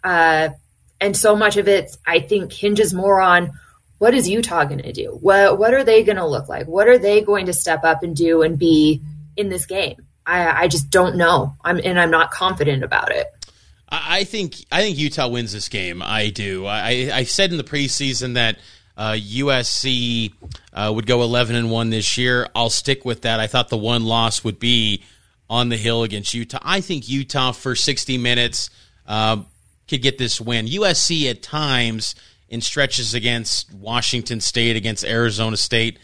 Uh, 0.02 0.50
and 1.00 1.16
so 1.16 1.35
much 1.35 1.57
of 1.57 1.66
it, 1.69 1.97
I 2.07 2.21
think, 2.21 2.52
hinges 2.52 2.95
more 2.95 3.21
on 3.21 3.52
what 3.99 4.14
is 4.14 4.28
Utah 4.28 4.64
going 4.64 4.83
to 4.83 4.93
do? 4.93 5.19
What 5.21 5.59
what 5.59 5.75
are 5.75 5.85
they 5.85 6.04
going 6.04 6.16
to 6.16 6.26
look 6.26 6.49
like? 6.49 6.66
What 6.66 6.88
are 6.88 6.99
they 6.99 7.21
going 7.21 7.47
to 7.47 7.52
step 7.52 7.85
up 7.85 8.02
and 8.02 8.14
do 8.14 8.43
and 8.43 8.59
be 8.59 9.02
in 9.37 9.49
this 9.49 9.66
game? 9.66 9.97
I, 10.26 10.64
I 10.64 10.69
just 10.69 10.90
don't 10.90 11.16
know. 11.16 11.54
I'm 11.64 11.81
and 11.83 11.99
I'm 11.99 12.11
not 12.11 12.31
confident 12.31 12.85
about 12.85 13.11
it. 13.11 13.26
I 13.88 14.25
think 14.25 14.57
I 14.73 14.81
think 14.81 14.99
Utah 14.99 15.28
wins 15.28 15.52
this 15.52 15.69
game. 15.69 16.02
I 16.02 16.31
do. 16.31 16.66
I, 16.66 17.11
I 17.12 17.25
said 17.25 17.50
in 17.50 17.59
the 17.59 17.64
preseason 17.64 18.35
that 18.35 18.59
uh, 18.96 19.12
USC 19.12 20.32
uh, 20.72 20.92
would 20.94 21.06
go 21.06 21.22
11 21.22 21.56
and 21.56 21.70
one 21.70 21.90
this 21.90 22.16
year. 22.16 22.48
I'll 22.54 22.70
stick 22.70 23.04
with 23.04 23.22
that. 23.22 23.40
I 23.40 23.46
thought 23.46 23.68
the 23.68 23.76
one 23.76 24.04
loss 24.04 24.44
would 24.44 24.58
be 24.58 25.02
on 25.50 25.68
the 25.68 25.76
hill 25.76 26.02
against 26.02 26.34
Utah. 26.34 26.58
I 26.62 26.80
think 26.80 27.08
Utah 27.08 27.52
for 27.52 27.74
60 27.74 28.18
minutes 28.18 28.70
uh, 29.06 29.42
could 29.88 30.02
get 30.02 30.18
this 30.18 30.40
win. 30.40 30.66
USC 30.66 31.28
at 31.30 31.42
times 31.42 32.14
in 32.48 32.60
stretches 32.60 33.14
against 33.14 33.72
Washington 33.72 34.40
State, 34.40 34.76
against 34.76 35.04
Arizona 35.04 35.56
State, 35.56 35.98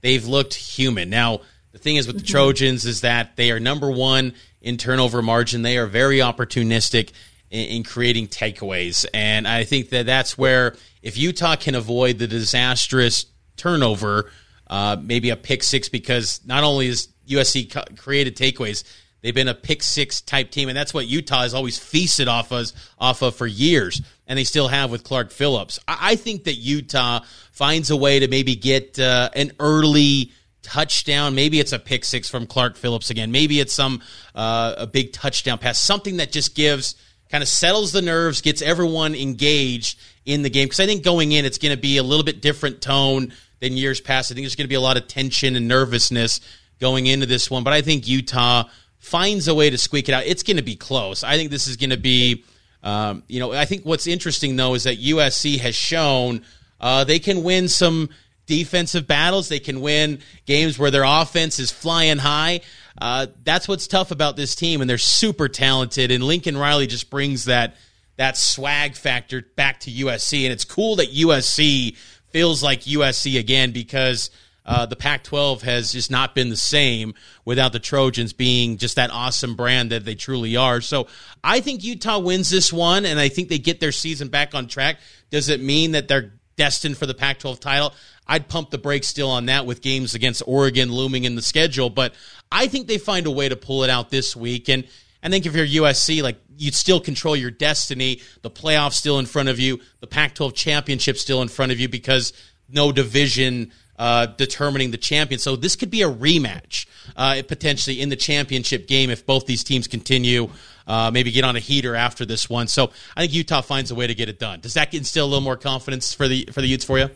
they've 0.00 0.26
looked 0.26 0.54
human. 0.54 1.10
Now 1.10 1.40
the 1.72 1.78
thing 1.78 1.96
is 1.96 2.06
with 2.06 2.16
the 2.16 2.22
mm-hmm. 2.22 2.32
Trojans 2.32 2.84
is 2.86 3.00
that 3.02 3.36
they 3.36 3.50
are 3.50 3.60
number 3.60 3.90
one 3.90 4.34
in 4.62 4.76
turnover 4.76 5.20
margin. 5.20 5.62
They 5.62 5.78
are 5.78 5.86
very 5.86 6.18
opportunistic 6.18 7.12
in, 7.50 7.66
in 7.66 7.82
creating 7.84 8.28
takeaways, 8.28 9.06
and 9.12 9.46
I 9.46 9.64
think 9.64 9.90
that 9.90 10.06
that's 10.06 10.36
where 10.36 10.76
if 11.02 11.16
Utah 11.16 11.56
can 11.56 11.74
avoid 11.74 12.18
the 12.18 12.26
disastrous 12.26 13.26
turnover, 13.56 14.30
uh, 14.66 14.96
maybe 15.00 15.30
a 15.30 15.36
pick 15.36 15.62
six, 15.62 15.88
because 15.88 16.40
not 16.44 16.64
only 16.64 16.88
is 16.88 17.08
USC 17.28 17.96
created 17.96 18.36
takeaways. 18.36 18.84
They've 19.22 19.34
been 19.34 19.48
a 19.48 19.54
pick 19.54 19.82
six 19.82 20.20
type 20.20 20.50
team, 20.50 20.68
and 20.68 20.76
that's 20.76 20.94
what 20.94 21.06
Utah 21.06 21.42
has 21.42 21.54
always 21.54 21.78
feasted 21.78 22.28
off 22.28 22.52
of, 22.52 22.70
off 22.98 23.22
of 23.22 23.34
for 23.34 23.46
years, 23.46 24.00
and 24.26 24.38
they 24.38 24.44
still 24.44 24.68
have 24.68 24.90
with 24.90 25.04
Clark 25.04 25.30
Phillips. 25.32 25.78
I, 25.88 26.12
I 26.12 26.16
think 26.16 26.44
that 26.44 26.54
Utah 26.54 27.20
finds 27.50 27.90
a 27.90 27.96
way 27.96 28.20
to 28.20 28.28
maybe 28.28 28.54
get 28.54 28.98
uh, 28.98 29.30
an 29.34 29.52
early 29.58 30.32
touchdown. 30.62 31.34
Maybe 31.34 31.58
it's 31.58 31.72
a 31.72 31.78
pick 31.78 32.04
six 32.04 32.28
from 32.28 32.46
Clark 32.46 32.76
Phillips 32.76 33.10
again. 33.10 33.32
Maybe 33.32 33.58
it's 33.58 33.72
some 33.72 34.00
uh, 34.34 34.74
a 34.78 34.86
big 34.86 35.12
touchdown 35.12 35.58
pass, 35.58 35.80
something 35.80 36.18
that 36.18 36.30
just 36.30 36.54
gives 36.54 36.94
kind 37.30 37.42
of 37.42 37.48
settles 37.48 37.92
the 37.92 38.02
nerves, 38.02 38.40
gets 38.40 38.62
everyone 38.62 39.14
engaged 39.14 39.98
in 40.24 40.42
the 40.42 40.50
game. 40.50 40.66
Because 40.66 40.80
I 40.80 40.86
think 40.86 41.04
going 41.04 41.32
in, 41.32 41.44
it's 41.44 41.58
going 41.58 41.74
to 41.74 41.80
be 41.80 41.96
a 41.96 42.02
little 42.02 42.24
bit 42.24 42.40
different 42.40 42.80
tone 42.80 43.32
than 43.60 43.76
years 43.76 44.00
past. 44.00 44.30
I 44.30 44.34
think 44.34 44.44
there's 44.44 44.56
going 44.56 44.66
to 44.66 44.68
be 44.68 44.74
a 44.74 44.80
lot 44.80 44.96
of 44.96 45.08
tension 45.08 45.56
and 45.56 45.68
nervousness 45.68 46.40
going 46.80 47.06
into 47.06 47.26
this 47.26 47.50
one. 47.50 47.64
But 47.64 47.72
I 47.72 47.82
think 47.82 48.06
Utah 48.06 48.64
finds 48.98 49.48
a 49.48 49.54
way 49.54 49.70
to 49.70 49.78
squeak 49.78 50.08
it 50.08 50.12
out. 50.12 50.24
It's 50.26 50.42
going 50.42 50.56
to 50.56 50.62
be 50.62 50.76
close. 50.76 51.24
I 51.24 51.36
think 51.36 51.50
this 51.50 51.66
is 51.66 51.76
going 51.76 51.90
to 51.90 51.96
be, 51.96 52.44
um, 52.82 53.22
you 53.28 53.40
know, 53.40 53.52
I 53.52 53.64
think 53.64 53.84
what's 53.84 54.06
interesting 54.06 54.56
though 54.56 54.74
is 54.74 54.84
that 54.84 54.98
USC 54.98 55.58
has 55.58 55.74
shown 55.74 56.42
uh, 56.80 57.04
they 57.04 57.18
can 57.18 57.42
win 57.42 57.68
some 57.68 58.10
defensive 58.46 59.06
battles. 59.06 59.48
They 59.48 59.60
can 59.60 59.80
win 59.80 60.20
games 60.44 60.78
where 60.78 60.90
their 60.90 61.04
offense 61.04 61.58
is 61.58 61.70
flying 61.70 62.18
high. 62.18 62.60
Uh, 63.00 63.26
that's 63.44 63.68
what's 63.68 63.86
tough 63.86 64.10
about 64.10 64.36
this 64.36 64.54
team, 64.54 64.80
and 64.80 64.88
they're 64.88 64.98
super 64.98 65.48
talented. 65.48 66.10
And 66.10 66.22
Lincoln 66.24 66.56
Riley 66.56 66.86
just 66.86 67.10
brings 67.10 67.46
that 67.46 67.76
that 68.16 68.36
swag 68.36 68.94
factor 68.94 69.42
back 69.56 69.80
to 69.80 69.90
USC, 69.90 70.44
and 70.44 70.52
it's 70.52 70.64
cool 70.64 70.96
that 70.96 71.12
USC 71.12 71.96
feels 72.28 72.62
like 72.62 72.82
USC 72.82 73.38
again 73.38 73.72
because. 73.72 74.30
Uh, 74.68 74.84
the 74.84 74.96
Pac 74.96 75.22
12 75.22 75.62
has 75.62 75.92
just 75.92 76.10
not 76.10 76.34
been 76.34 76.48
the 76.48 76.56
same 76.56 77.14
without 77.44 77.72
the 77.72 77.78
Trojans 77.78 78.32
being 78.32 78.78
just 78.78 78.96
that 78.96 79.12
awesome 79.12 79.54
brand 79.54 79.92
that 79.92 80.04
they 80.04 80.16
truly 80.16 80.56
are. 80.56 80.80
So 80.80 81.06
I 81.44 81.60
think 81.60 81.84
Utah 81.84 82.18
wins 82.18 82.50
this 82.50 82.72
one, 82.72 83.06
and 83.06 83.20
I 83.20 83.28
think 83.28 83.48
they 83.48 83.58
get 83.58 83.78
their 83.78 83.92
season 83.92 84.26
back 84.26 84.56
on 84.56 84.66
track. 84.66 84.98
Does 85.30 85.50
it 85.50 85.60
mean 85.60 85.92
that 85.92 86.08
they're 86.08 86.32
destined 86.56 86.98
for 86.98 87.06
the 87.06 87.14
Pac 87.14 87.38
12 87.38 87.60
title? 87.60 87.94
I'd 88.28 88.48
pump 88.48 88.70
the 88.70 88.78
brakes 88.78 89.06
still 89.06 89.30
on 89.30 89.46
that 89.46 89.66
with 89.66 89.82
games 89.82 90.14
against 90.14 90.42
Oregon 90.46 90.92
looming 90.92 91.24
in 91.24 91.34
the 91.36 91.42
schedule, 91.42 91.90
but 91.90 92.14
I 92.50 92.66
think 92.66 92.86
they 92.86 92.98
find 92.98 93.26
a 93.26 93.30
way 93.30 93.48
to 93.48 93.56
pull 93.56 93.84
it 93.84 93.90
out 93.90 94.10
this 94.10 94.34
week. 94.34 94.68
And 94.68 94.84
I 95.22 95.28
think 95.28 95.46
if 95.46 95.54
you're 95.54 95.84
USC, 95.84 96.22
like 96.22 96.36
you'd 96.56 96.74
still 96.74 97.00
control 97.00 97.36
your 97.36 97.50
destiny. 97.50 98.20
The 98.42 98.50
playoffs 98.50 98.94
still 98.94 99.18
in 99.18 99.26
front 99.26 99.48
of 99.48 99.58
you. 99.58 99.80
The 100.00 100.06
Pac-12 100.06 100.54
championship 100.54 101.16
still 101.18 101.42
in 101.42 101.48
front 101.48 101.72
of 101.72 101.80
you 101.80 101.88
because 101.88 102.32
no 102.68 102.92
division 102.92 103.72
uh, 103.98 104.26
determining 104.26 104.90
the 104.90 104.98
champion. 104.98 105.38
So 105.38 105.56
this 105.56 105.76
could 105.76 105.90
be 105.90 106.02
a 106.02 106.10
rematch 106.10 106.86
uh, 107.16 107.42
potentially 107.48 108.00
in 108.00 108.08
the 108.08 108.16
championship 108.16 108.86
game 108.86 109.10
if 109.10 109.24
both 109.24 109.46
these 109.46 109.64
teams 109.64 109.86
continue. 109.86 110.50
Uh, 110.86 111.10
maybe 111.12 111.32
get 111.32 111.44
on 111.44 111.56
a 111.56 111.60
heater 111.60 111.96
after 111.96 112.24
this 112.24 112.48
one. 112.48 112.68
So 112.68 112.92
I 113.16 113.22
think 113.22 113.32
Utah 113.32 113.60
finds 113.60 113.90
a 113.90 113.94
way 113.94 114.06
to 114.06 114.14
get 114.14 114.28
it 114.28 114.38
done. 114.38 114.60
Does 114.60 114.74
that 114.74 114.94
instill 114.94 115.24
a 115.24 115.28
little 115.28 115.40
more 115.40 115.56
confidence 115.56 116.14
for 116.14 116.28
the 116.28 116.48
for 116.52 116.60
the 116.60 116.68
Utes 116.68 116.84
for 116.84 116.98
you? 116.98 117.10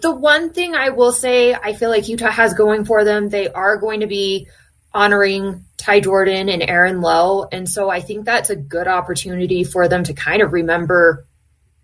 The 0.00 0.14
one 0.14 0.50
thing 0.50 0.74
I 0.74 0.90
will 0.90 1.12
say, 1.12 1.54
I 1.54 1.74
feel 1.74 1.90
like 1.90 2.08
Utah 2.08 2.30
has 2.30 2.54
going 2.54 2.84
for 2.84 3.04
them, 3.04 3.28
they 3.28 3.48
are 3.48 3.76
going 3.76 4.00
to 4.00 4.06
be 4.06 4.48
honoring 4.92 5.64
Ty 5.76 6.00
Jordan 6.00 6.48
and 6.48 6.62
Aaron 6.62 7.00
Lowe. 7.00 7.48
And 7.50 7.68
so 7.68 7.90
I 7.90 8.00
think 8.00 8.24
that's 8.24 8.50
a 8.50 8.56
good 8.56 8.88
opportunity 8.88 9.64
for 9.64 9.88
them 9.88 10.04
to 10.04 10.14
kind 10.14 10.42
of 10.42 10.52
remember 10.52 11.26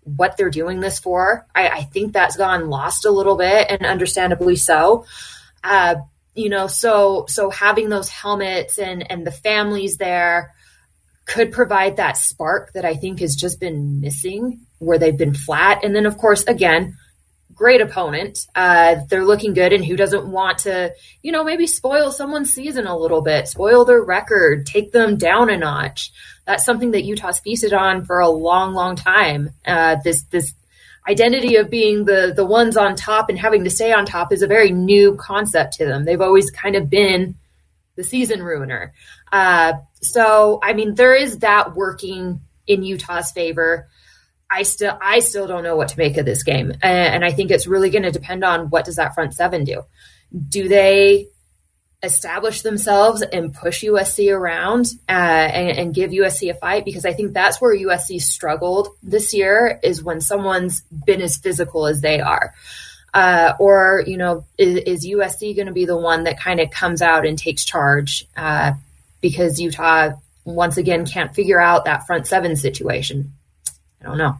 what 0.03 0.37
they're 0.37 0.49
doing 0.49 0.79
this 0.79 0.99
for. 0.99 1.45
I, 1.53 1.69
I 1.69 1.83
think 1.83 2.13
that's 2.13 2.37
gone 2.37 2.69
lost 2.69 3.05
a 3.05 3.11
little 3.11 3.35
bit 3.35 3.67
and 3.69 3.85
understandably 3.85 4.55
so. 4.55 5.05
Uh, 5.63 5.95
you 6.33 6.49
know, 6.49 6.67
so 6.67 7.25
so 7.27 7.49
having 7.49 7.89
those 7.89 8.09
helmets 8.09 8.77
and 8.77 9.09
and 9.11 9.25
the 9.25 9.31
families 9.31 9.97
there 9.97 10.53
could 11.27 11.51
provide 11.51 11.97
that 11.97 12.17
spark 12.17 12.71
that 12.73 12.85
I 12.85 12.95
think 12.95 13.19
has 13.19 13.35
just 13.35 13.59
been 13.59 14.01
missing 14.01 14.61
where 14.79 14.97
they've 14.97 15.17
been 15.17 15.33
flat. 15.35 15.83
And 15.83 15.93
then 15.93 16.05
of 16.05 16.17
course, 16.17 16.43
again, 16.45 16.97
great 17.53 17.81
opponent. 17.81 18.39
Uh, 18.55 18.97
they're 19.09 19.25
looking 19.25 19.53
good, 19.53 19.73
and 19.73 19.83
who 19.83 19.97
doesn't 19.97 20.27
want 20.27 20.59
to, 20.59 20.93
you 21.23 21.31
know, 21.31 21.43
maybe 21.43 21.67
spoil 21.67 22.11
someone's 22.11 22.53
season 22.53 22.87
a 22.87 22.97
little 22.97 23.21
bit, 23.21 23.47
spoil 23.47 23.83
their 23.83 24.01
record, 24.01 24.65
take 24.65 24.91
them 24.91 25.17
down 25.17 25.49
a 25.49 25.57
notch. 25.57 26.11
That's 26.45 26.63
something 26.63 26.91
that 26.91 27.03
Utah's 27.03 27.39
feasted 27.39 27.73
on 27.73 28.05
for 28.05 28.19
a 28.19 28.29
long, 28.29 28.73
long 28.73 28.95
time. 28.95 29.49
Uh, 29.65 29.97
this 30.03 30.23
this 30.31 30.53
identity 31.09 31.55
of 31.55 31.69
being 31.69 32.05
the 32.05 32.31
the 32.35 32.45
ones 32.45 32.77
on 32.77 32.95
top 32.95 33.29
and 33.29 33.39
having 33.39 33.63
to 33.63 33.69
stay 33.69 33.91
on 33.91 34.05
top 34.05 34.31
is 34.31 34.43
a 34.43 34.47
very 34.47 34.71
new 34.71 35.15
concept 35.15 35.73
to 35.73 35.85
them. 35.85 36.05
They've 36.05 36.21
always 36.21 36.51
kind 36.51 36.75
of 36.75 36.89
been 36.89 37.35
the 37.95 38.03
season 38.03 38.43
ruiner. 38.43 38.93
Uh, 39.31 39.73
so, 40.01 40.59
I 40.61 40.73
mean, 40.73 40.95
there 40.95 41.15
is 41.15 41.39
that 41.39 41.75
working 41.75 42.41
in 42.67 42.83
Utah's 42.83 43.31
favor. 43.31 43.87
I 44.49 44.63
still 44.63 44.97
I 45.01 45.19
still 45.19 45.47
don't 45.47 45.63
know 45.63 45.75
what 45.75 45.89
to 45.89 45.97
make 45.97 46.17
of 46.17 46.25
this 46.25 46.43
game, 46.43 46.73
and 46.81 47.25
I 47.25 47.31
think 47.31 47.51
it's 47.51 47.67
really 47.67 47.89
going 47.89 48.03
to 48.03 48.11
depend 48.11 48.43
on 48.43 48.69
what 48.69 48.85
does 48.85 48.95
that 48.95 49.13
front 49.13 49.33
seven 49.33 49.65
do. 49.65 49.83
Do 50.47 50.69
they 50.69 51.27
establish 52.03 52.61
themselves 52.61 53.21
and 53.23 53.53
push 53.53 53.83
USC 53.83 54.31
around 54.31 54.85
uh, 55.09 55.11
and, 55.11 55.77
and, 55.79 55.95
give 55.95 56.11
USC 56.11 56.49
a 56.51 56.53
fight? 56.53 56.85
Because 56.85 57.05
I 57.05 57.13
think 57.13 57.33
that's 57.33 57.59
where 57.59 57.75
USC 57.75 58.21
struggled 58.21 58.89
this 59.01 59.33
year 59.33 59.79
is 59.83 60.03
when 60.03 60.21
someone's 60.21 60.81
been 60.81 61.21
as 61.21 61.37
physical 61.37 61.87
as 61.87 62.01
they 62.01 62.19
are. 62.19 62.53
Uh, 63.13 63.53
or 63.59 64.03
you 64.05 64.15
know, 64.15 64.45
is, 64.57 64.75
is 64.75 65.07
USC 65.07 65.55
going 65.55 65.67
to 65.67 65.73
be 65.73 65.85
the 65.85 65.97
one 65.97 66.25
that 66.25 66.39
kind 66.39 66.59
of 66.59 66.69
comes 66.69 67.01
out 67.01 67.25
and 67.25 67.37
takes 67.37 67.65
charge 67.65 68.27
uh, 68.37 68.73
because 69.21 69.59
Utah 69.59 70.11
once 70.45 70.77
again 70.77 71.05
can't 71.05 71.33
figure 71.33 71.59
out 71.59 71.85
that 71.85 72.05
front 72.07 72.27
seven 72.27 72.55
situation? 72.55 73.33
I 74.01 74.05
don't 74.05 74.17
know. 74.17 74.37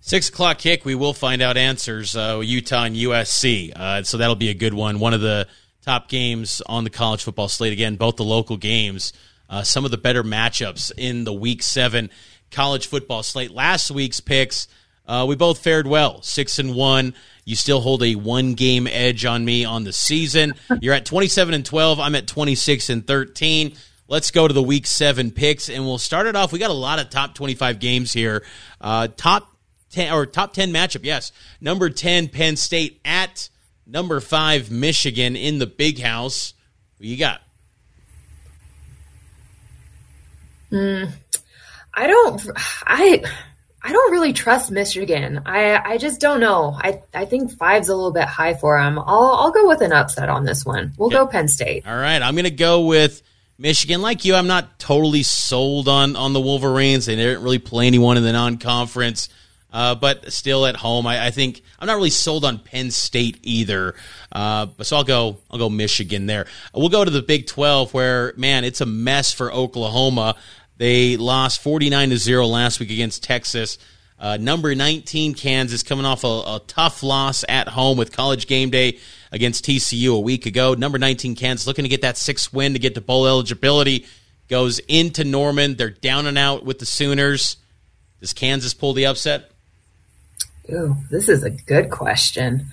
Six 0.00 0.28
o'clock 0.28 0.58
kick. 0.58 0.84
We 0.84 0.94
will 0.94 1.12
find 1.12 1.42
out 1.42 1.56
answers. 1.56 2.16
Uh, 2.16 2.40
Utah 2.42 2.84
and 2.84 2.96
USC. 2.96 3.72
Uh, 3.76 4.02
so 4.02 4.16
that'll 4.16 4.34
be 4.34 4.48
a 4.48 4.54
good 4.54 4.74
one. 4.74 4.98
One 4.98 5.12
of 5.12 5.20
the 5.20 5.46
top 5.82 6.08
games 6.08 6.62
on 6.66 6.84
the 6.84 6.90
college 6.90 7.22
football 7.22 7.48
slate. 7.48 7.72
Again, 7.72 7.96
both 7.96 8.16
the 8.16 8.24
local 8.24 8.56
games. 8.56 9.12
Uh, 9.48 9.62
some 9.62 9.84
of 9.84 9.90
the 9.90 9.98
better 9.98 10.22
matchups 10.22 10.92
in 10.96 11.24
the 11.24 11.32
Week 11.32 11.62
Seven 11.62 12.10
college 12.50 12.86
football 12.86 13.22
slate. 13.22 13.50
Last 13.50 13.90
week's 13.90 14.20
picks. 14.20 14.68
Uh, 15.06 15.26
we 15.28 15.34
both 15.34 15.58
fared 15.58 15.86
well, 15.86 16.22
six 16.22 16.58
and 16.58 16.74
one. 16.74 17.14
You 17.44 17.56
still 17.56 17.80
hold 17.80 18.02
a 18.04 18.14
one 18.14 18.54
game 18.54 18.86
edge 18.86 19.24
on 19.24 19.44
me 19.44 19.64
on 19.64 19.82
the 19.82 19.92
season. 19.92 20.54
You're 20.80 20.94
at 20.94 21.04
27 21.04 21.52
and 21.52 21.66
12. 21.66 21.98
I'm 21.98 22.14
at 22.14 22.28
26 22.28 22.90
and 22.90 23.06
13. 23.06 23.74
Let's 24.10 24.32
go 24.32 24.48
to 24.48 24.52
the 24.52 24.62
week 24.62 24.88
seven 24.88 25.30
picks, 25.30 25.70
and 25.70 25.84
we'll 25.84 25.96
start 25.96 26.26
it 26.26 26.34
off. 26.34 26.50
We 26.50 26.58
got 26.58 26.70
a 26.70 26.74
lot 26.74 26.98
of 26.98 27.10
top 27.10 27.32
25 27.36 27.78
games 27.78 28.12
here. 28.12 28.44
Uh, 28.80 29.06
top 29.16 29.56
10 29.92 30.12
or 30.12 30.26
top 30.26 30.52
10 30.52 30.72
matchup, 30.72 31.04
yes. 31.04 31.30
Number 31.60 31.88
10, 31.88 32.26
Penn 32.26 32.56
State 32.56 33.00
at 33.04 33.48
number 33.86 34.18
five, 34.18 34.68
Michigan 34.68 35.36
in 35.36 35.60
the 35.60 35.66
big 35.66 36.00
house. 36.00 36.54
Who 36.98 37.06
you 37.06 37.18
got? 37.18 37.40
Mm, 40.72 41.12
I 41.94 42.06
don't. 42.08 42.46
I. 42.86 43.22
I 43.82 43.92
don't 43.92 44.12
really 44.12 44.34
trust 44.34 44.70
Michigan. 44.70 45.40
I 45.46 45.78
I 45.78 45.96
just 45.96 46.20
don't 46.20 46.40
know. 46.40 46.76
I 46.78 47.00
I 47.14 47.24
think 47.24 47.50
five's 47.50 47.88
a 47.88 47.96
little 47.96 48.12
bit 48.12 48.26
high 48.26 48.52
for 48.52 48.78
them. 48.78 48.98
I'll 48.98 49.36
I'll 49.38 49.52
go 49.52 49.66
with 49.66 49.80
an 49.80 49.90
upset 49.90 50.28
on 50.28 50.44
this 50.44 50.66
one. 50.66 50.92
We'll 50.98 51.08
go 51.08 51.26
Penn 51.26 51.48
State. 51.48 51.86
All 51.86 51.96
right, 51.96 52.20
I'm 52.20 52.34
going 52.34 52.44
to 52.44 52.50
go 52.50 52.84
with 52.84 53.22
Michigan, 53.60 54.00
like 54.00 54.24
you, 54.24 54.34
I'm 54.34 54.46
not 54.46 54.78
totally 54.78 55.22
sold 55.22 55.86
on 55.86 56.16
on 56.16 56.32
the 56.32 56.40
Wolverines. 56.40 57.04
They 57.04 57.14
didn't 57.14 57.42
really 57.42 57.58
play 57.58 57.86
anyone 57.86 58.16
in 58.16 58.22
the 58.22 58.32
non-conference, 58.32 59.28
uh, 59.70 59.94
but 59.96 60.32
still 60.32 60.64
at 60.64 60.76
home, 60.76 61.06
I, 61.06 61.26
I, 61.26 61.30
think 61.30 61.60
I'm 61.78 61.86
not 61.86 61.96
really 61.96 62.08
sold 62.08 62.46
on 62.46 62.58
Penn 62.58 62.90
State 62.90 63.38
either. 63.42 63.94
Uh, 64.32 64.68
so 64.80 64.96
I'll 64.96 65.04
go 65.04 65.36
I'll 65.50 65.58
go 65.58 65.68
Michigan 65.68 66.24
there. 66.24 66.46
We'll 66.74 66.88
go 66.88 67.04
to 67.04 67.10
the 67.10 67.20
Big 67.20 67.46
12, 67.48 67.92
where 67.92 68.32
man, 68.38 68.64
it's 68.64 68.80
a 68.80 68.86
mess 68.86 69.30
for 69.30 69.52
Oklahoma. 69.52 70.36
They 70.78 71.18
lost 71.18 71.60
49 71.60 72.10
to 72.10 72.16
zero 72.16 72.46
last 72.46 72.80
week 72.80 72.90
against 72.90 73.22
Texas. 73.22 73.76
Uh, 74.18 74.38
number 74.38 74.74
19 74.74 75.34
Kansas 75.34 75.82
coming 75.82 76.06
off 76.06 76.24
a, 76.24 76.26
a 76.28 76.62
tough 76.66 77.02
loss 77.02 77.44
at 77.46 77.68
home 77.68 77.98
with 77.98 78.10
College 78.10 78.46
Game 78.46 78.70
Day 78.70 78.98
against 79.32 79.64
TCU 79.64 80.16
a 80.16 80.20
week 80.20 80.46
ago. 80.46 80.74
Number 80.74 80.98
19 80.98 81.34
Kansas 81.34 81.66
looking 81.66 81.84
to 81.84 81.88
get 81.88 82.02
that 82.02 82.16
sixth 82.16 82.52
win 82.52 82.72
to 82.72 82.78
get 82.78 82.94
to 82.94 83.00
bowl 83.00 83.26
eligibility. 83.26 84.06
Goes 84.48 84.80
into 84.80 85.24
Norman. 85.24 85.76
They're 85.76 85.90
down 85.90 86.26
and 86.26 86.36
out 86.36 86.64
with 86.64 86.78
the 86.78 86.86
Sooners. 86.86 87.56
Does 88.20 88.32
Kansas 88.32 88.74
pull 88.74 88.92
the 88.92 89.06
upset? 89.06 89.50
Ooh, 90.72 90.96
this 91.10 91.28
is 91.28 91.42
a 91.44 91.50
good 91.50 91.90
question. 91.90 92.66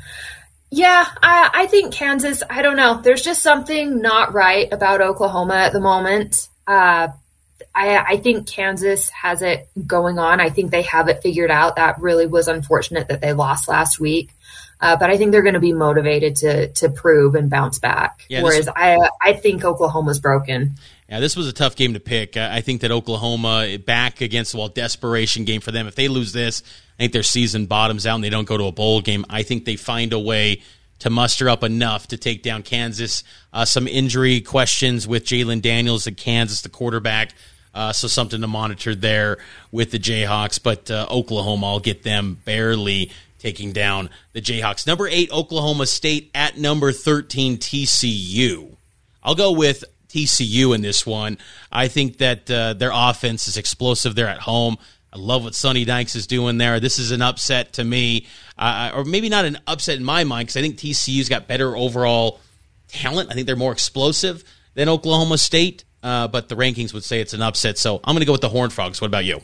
Yeah, 0.70 1.06
I, 1.24 1.50
I 1.54 1.68
think 1.68 1.94
Kansas, 1.94 2.44
I 2.50 2.62
don't 2.62 2.76
know. 2.76 3.00
There's 3.02 3.22
just 3.22 3.42
something 3.42 4.02
not 4.02 4.34
right 4.34 4.72
about 4.72 5.02
Oklahoma 5.02 5.56
at 5.56 5.72
the 5.72 5.80
moment. 5.80 6.50
Uh, 6.68 7.10
I, 7.74 7.98
I, 7.98 8.18
think 8.18 8.48
Kansas 8.48 9.10
has 9.12 9.42
it 9.42 9.70
going 9.86 10.20
on. 10.20 10.42
I 10.42 10.50
think 10.50 10.72
they 10.72 10.82
have 10.82 11.08
it 11.08 11.22
figured 11.22 11.52
out. 11.52 11.78
That 11.78 12.02
really 12.02 12.28
was 12.28 12.48
unfortunate 12.48 13.08
that 13.08 13.22
they 13.22 13.34
lost 13.34 13.70
last 13.70 14.00
week. 14.00 14.32
Uh, 14.80 14.96
but 14.96 15.10
I 15.10 15.18
think 15.18 15.32
they're 15.32 15.42
going 15.42 15.56
to 15.56 15.60
be 15.60 15.74
motivated 15.74 16.36
to 16.38 16.68
to 16.74 16.90
prove 16.90 17.36
and 17.36 17.50
bounce 17.50 17.80
back. 17.80 18.26
Yeah, 18.30 18.44
Whereas 18.44 18.70
I 18.76 19.10
I 19.22 19.34
think 19.34 19.64
Oklahoma's 19.64 20.20
broken. 20.20 20.76
Yeah, 21.10 21.20
this 21.20 21.38
was 21.38 21.48
a 21.48 21.54
tough 21.54 21.76
game 21.76 21.94
to 21.94 22.00
pick. 22.00 22.36
I 22.36 22.62
think 22.62 22.82
that 22.82 22.92
Oklahoma 22.92 23.78
back 23.80 24.20
against 24.22 24.52
the 24.52 24.58
well 24.58 24.68
desperation 24.68 25.46
game 25.46 25.62
for 25.62 25.72
them. 25.72 25.88
If 25.88 25.96
they 25.96 26.10
lose 26.10 26.34
this, 26.34 26.64
I 26.98 27.04
think 27.04 27.14
their 27.14 27.24
season 27.24 27.66
bottoms 27.66 28.06
out 28.06 28.16
and 28.16 28.24
they 28.24 28.30
don't 28.30 28.48
go 28.48 28.58
to 28.58 28.66
a 28.66 28.72
bowl 28.72 29.02
game. 29.02 29.26
I 29.30 29.44
think 29.44 29.66
they 29.66 29.78
find 29.78 30.12
a 30.12 30.20
way 30.20 30.62
to 31.00 31.10
muster 31.10 31.48
up 31.48 31.64
enough 31.64 32.08
to 32.08 32.18
take 32.18 32.44
down 32.44 32.64
Kansas. 32.64 33.24
Uh, 33.54 33.66
some 33.66 33.88
injury 33.88 34.42
questions 34.42 35.08
with 35.08 35.26
Jalon 35.26 35.62
Daniels 35.62 36.08
at 36.08 36.18
Kansas, 36.18 36.62
the 36.62 36.70
quarterback. 36.70 37.34
Uh, 37.74 37.94
so 37.94 38.08
something 38.08 38.42
to 38.42 38.48
monitor 38.48 38.96
there 38.96 39.38
with 39.72 39.92
the 39.92 40.00
Jayhawks. 40.00 40.62
But 40.62 40.90
uh, 40.90 41.06
Oklahoma, 41.12 41.68
I'll 41.68 41.80
get 41.80 42.04
them 42.04 42.40
barely 42.44 43.12
taking 43.40 43.72
down 43.72 44.10
the 44.34 44.42
Jayhawks. 44.42 44.88
Number 44.88 45.08
eight, 45.08 45.32
Oklahoma 45.32 45.86
State 45.86 46.32
at 46.34 46.58
number 46.58 46.92
13, 46.92 47.58
TCU. 47.58 48.76
I'll 49.24 49.36
go 49.36 49.52
with 49.52 49.84
TCU 50.10 50.74
in 50.74 50.82
this 50.82 51.06
one. 51.06 51.38
I 51.72 51.88
think 51.88 52.18
that 52.18 52.50
uh, 52.50 52.74
their 52.74 52.92
offense 52.94 53.48
is 53.48 53.58
explosive. 53.58 54.16
They're 54.16 54.28
at 54.28 54.40
home. 54.40 54.78
I 55.12 55.18
love 55.18 55.44
what 55.44 55.56
Sonny 55.56 55.86
Dykes 55.86 56.16
is 56.16 56.28
doing 56.28 56.58
there. 56.58 56.80
This 56.80 57.00
is 57.00 57.12
an 57.12 57.22
upset 57.22 57.74
to 57.74 57.84
me, 57.84 58.28
uh, 58.58 58.92
or 58.94 59.06
maybe 59.06 59.30
not 59.30 59.46
an 59.46 59.58
upset 59.66 59.98
in 59.98 60.04
my 60.04 60.24
mind 60.24 60.48
because 60.48 60.58
I 60.58 60.62
think 60.62 60.78
TCU's 60.78 61.30
got 61.30 61.48
better 61.48 61.76
overall 61.76 62.40
talent. 62.88 63.30
I 63.32 63.34
think 63.34 63.48
they're 63.48 63.56
more 63.56 63.72
explosive 63.72 64.44
than 64.74 64.90
Oklahoma 64.90 65.38
State, 65.38 65.86
uh, 66.04 66.28
but 66.28 66.50
the 66.50 66.56
rankings 66.56 66.94
would 66.94 67.04
say 67.04 67.22
it's 67.22 67.34
an 67.34 67.42
upset. 67.42 67.78
So 67.78 68.00
I'm 68.04 68.14
going 68.14 68.20
to 68.20 68.26
go 68.26 68.34
with 68.34 68.42
the 68.42 68.50
Horned 68.50 68.74
Frogs. 68.74 69.02
What 69.02 69.08
about 69.08 69.26
you? 69.26 69.42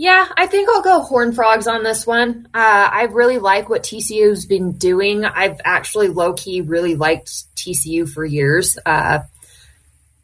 Yeah, 0.00 0.26
I 0.34 0.46
think 0.46 0.66
I'll 0.70 0.80
go 0.80 1.02
Horn 1.02 1.34
Frogs 1.34 1.66
on 1.66 1.82
this 1.82 2.06
one. 2.06 2.48
Uh, 2.54 2.88
I 2.90 3.02
really 3.10 3.36
like 3.36 3.68
what 3.68 3.82
TCU's 3.82 4.46
been 4.46 4.72
doing. 4.72 5.26
I've 5.26 5.60
actually 5.62 6.08
low 6.08 6.32
key 6.32 6.62
really 6.62 6.94
liked 6.94 7.54
TCU 7.54 8.08
for 8.08 8.24
years. 8.24 8.78
Uh, 8.86 9.18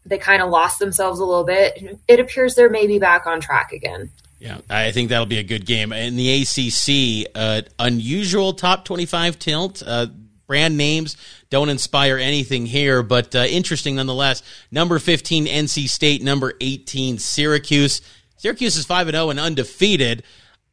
they 0.06 0.16
kind 0.16 0.40
of 0.40 0.48
lost 0.48 0.78
themselves 0.78 1.20
a 1.20 1.26
little 1.26 1.44
bit. 1.44 1.98
It 2.08 2.20
appears 2.20 2.54
they're 2.54 2.70
maybe 2.70 2.98
back 2.98 3.26
on 3.26 3.42
track 3.42 3.72
again. 3.72 4.08
Yeah, 4.38 4.62
I 4.70 4.92
think 4.92 5.10
that'll 5.10 5.26
be 5.26 5.40
a 5.40 5.42
good 5.42 5.66
game. 5.66 5.92
In 5.92 6.16
the 6.16 6.40
ACC, 6.40 7.30
uh, 7.34 7.60
unusual 7.78 8.54
top 8.54 8.86
25 8.86 9.38
tilt. 9.38 9.82
Uh, 9.86 10.06
brand 10.46 10.78
names 10.78 11.18
don't 11.50 11.68
inspire 11.68 12.16
anything 12.16 12.64
here, 12.64 13.02
but 13.02 13.34
uh, 13.34 13.40
interesting 13.40 13.96
nonetheless. 13.96 14.42
Number 14.70 14.98
15, 14.98 15.44
NC 15.44 15.86
State. 15.90 16.22
Number 16.22 16.54
18, 16.62 17.18
Syracuse. 17.18 18.00
Syracuse 18.46 18.76
is 18.76 18.86
5 18.86 19.10
0 19.10 19.30
and 19.30 19.40
undefeated. 19.40 20.22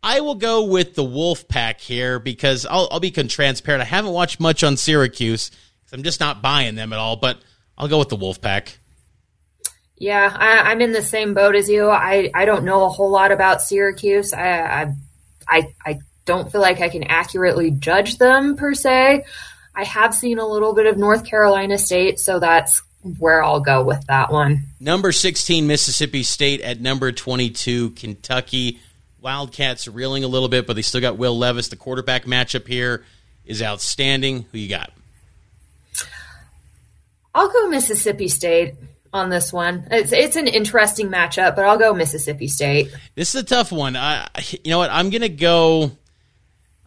I 0.04 0.20
will 0.20 0.36
go 0.36 0.66
with 0.66 0.94
the 0.94 1.04
Wolf 1.04 1.48
Pack 1.48 1.82
here 1.82 2.20
because 2.20 2.68
I'll, 2.68 2.88
I'll 2.92 3.00
be 3.00 3.10
transparent. 3.10 3.82
I 3.82 3.86
haven't 3.86 4.12
watched 4.12 4.40
much 4.40 4.64
on 4.64 4.78
Syracuse. 4.78 5.50
I'm 5.92 6.04
just 6.04 6.20
not 6.20 6.44
buying 6.44 6.76
them 6.76 6.94
at 6.94 7.00
all, 7.00 7.16
but 7.16 7.40
I'll 7.76 7.88
go 7.88 7.98
with 7.98 8.10
the 8.10 8.16
Wolf 8.16 8.40
Pack. 8.40 8.78
Yeah, 9.98 10.32
I, 10.38 10.72
am 10.72 10.82
in 10.82 10.92
the 10.92 11.02
same 11.02 11.34
boat 11.34 11.56
as 11.56 11.68
you. 11.68 11.90
I, 11.90 12.30
I 12.36 12.46
don't 12.46 12.64
know 12.64 12.86
a 12.86 12.90
whole 12.90 13.10
lot 13.10 13.32
about 13.32 13.64
Syracuse. 13.64 14.34
I, 14.34 14.94
I, 15.48 15.74
I 15.84 16.00
don't 16.26 16.52
feel 16.52 16.62
like 16.62 16.80
I 16.80 16.90
can 16.90 17.06
accurately 17.06 17.72
judge 17.72 18.20
them 18.20 18.56
per 18.56 18.76
se. 18.76 19.26
I 19.74 19.84
have 19.84 20.14
seen 20.14 20.38
a 20.38 20.46
little 20.46 20.76
bit 20.76 20.86
of 20.86 21.00
North 21.00 21.26
Carolina 21.26 21.80
State, 21.80 22.20
so 22.20 22.38
that's 22.38 22.84
where 23.20 23.44
I'll 23.44 23.60
go 23.60 23.84
with 23.84 24.06
that 24.08 24.32
one. 24.32 24.64
Number 24.80 25.12
16, 25.12 25.68
Mississippi 25.68 26.24
State 26.24 26.62
at 26.62 26.80
number 26.80 27.12
22, 27.12 27.92
Kentucky. 27.92 28.80
Wildcats 29.22 29.88
reeling 29.88 30.24
a 30.24 30.28
little 30.28 30.50
bit, 30.50 30.68
but 30.68 30.76
they 30.76 30.82
still 30.82 31.02
got 31.02 31.18
Will 31.18 31.38
Levis. 31.38 31.70
The 31.70 31.76
quarterback 31.76 32.26
matchup 32.26 32.68
here 32.68 33.06
is 33.46 33.62
outstanding. 33.62 34.46
Who 34.52 34.58
you 34.58 34.70
got? 34.70 34.92
I'll 37.34 37.52
go 37.52 37.70
Mississippi 37.70 38.28
State 38.28 38.76
on 39.14 39.30
this 39.30 39.54
one. 39.54 39.88
It's 39.92 40.12
it's 40.12 40.36
an 40.36 40.48
interesting 40.48 41.10
matchup, 41.10 41.56
but 41.56 41.66
I'll 41.66 41.78
go 41.78 41.94
Mississippi 41.94 42.48
State. 42.48 42.94
This 43.16 43.34
is 43.34 43.42
a 43.42 43.46
tough 43.46 43.72
one. 43.72 43.96
I, 43.96 44.28
you 44.64 44.72
know 44.72 44.80
what? 44.80 44.92
I'm 44.92 45.10
gonna 45.10 45.30
go. 45.30 45.92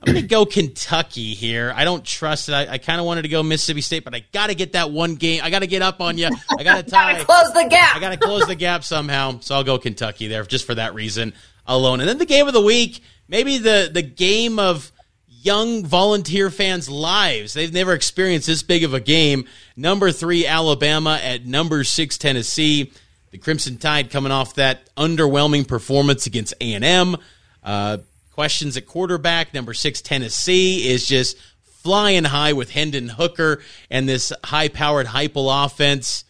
I'm 0.02 0.12
going 0.12 0.22
to 0.22 0.28
go 0.28 0.44
Kentucky 0.44 1.34
here. 1.34 1.72
I 1.74 1.84
don't 1.84 2.04
trust 2.04 2.48
it. 2.48 2.52
I, 2.52 2.74
I 2.74 2.78
kind 2.78 3.00
of 3.00 3.06
wanted 3.06 3.22
to 3.22 3.28
go 3.28 3.42
Mississippi 3.42 3.80
State, 3.80 4.04
but 4.04 4.14
I 4.14 4.24
got 4.32 4.48
to 4.48 4.54
get 4.54 4.72
that 4.72 4.90
one 4.90 5.14
game. 5.14 5.40
I 5.42 5.50
got 5.50 5.60
to 5.60 5.66
get 5.66 5.80
up 5.82 6.00
on 6.00 6.18
you. 6.18 6.28
I 6.58 6.62
got 6.62 6.84
to 6.84 6.90
tie. 6.90 7.24
close 7.24 7.52
the 7.54 7.66
gap. 7.68 7.96
I 7.96 8.00
got 8.00 8.10
to 8.10 8.18
close 8.18 8.46
the 8.46 8.54
gap 8.54 8.84
somehow. 8.84 9.40
So 9.40 9.54
I'll 9.54 9.64
go 9.64 9.78
Kentucky 9.78 10.28
there 10.28 10.44
just 10.44 10.66
for 10.66 10.74
that 10.74 10.94
reason 10.94 11.32
alone. 11.66 12.00
And 12.00 12.08
then 12.08 12.18
the 12.18 12.26
game 12.26 12.46
of 12.46 12.52
the 12.52 12.60
week, 12.60 13.02
maybe 13.26 13.58
the 13.58 13.90
the 13.92 14.02
game 14.02 14.58
of 14.58 14.92
young 15.28 15.84
volunteer 15.84 16.50
fans' 16.50 16.88
lives. 16.88 17.54
They've 17.54 17.72
never 17.72 17.92
experienced 17.92 18.46
this 18.48 18.62
big 18.62 18.84
of 18.84 18.94
a 18.94 19.00
game. 19.00 19.46
Number 19.76 20.12
three 20.12 20.46
Alabama 20.46 21.18
at 21.22 21.46
number 21.46 21.84
six 21.84 22.18
Tennessee. 22.18 22.92
The 23.30 23.38
Crimson 23.38 23.78
Tide 23.78 24.10
coming 24.10 24.32
off 24.32 24.54
that 24.54 24.94
underwhelming 24.96 25.66
performance 25.66 26.26
against 26.26 26.54
A 26.60 26.74
and 26.74 26.84
M. 26.84 27.16
Uh, 27.62 27.98
questions 28.36 28.76
at 28.76 28.84
quarterback. 28.84 29.54
Number 29.54 29.72
six, 29.72 30.02
Tennessee 30.02 30.90
is 30.90 31.06
just 31.06 31.38
flying 31.62 32.24
high 32.24 32.52
with 32.52 32.70
Hendon 32.70 33.08
Hooker 33.08 33.62
and 33.90 34.06
this 34.06 34.30
high 34.44 34.68
powered 34.68 35.06
Heupel 35.06 35.64
offense. 35.64 36.22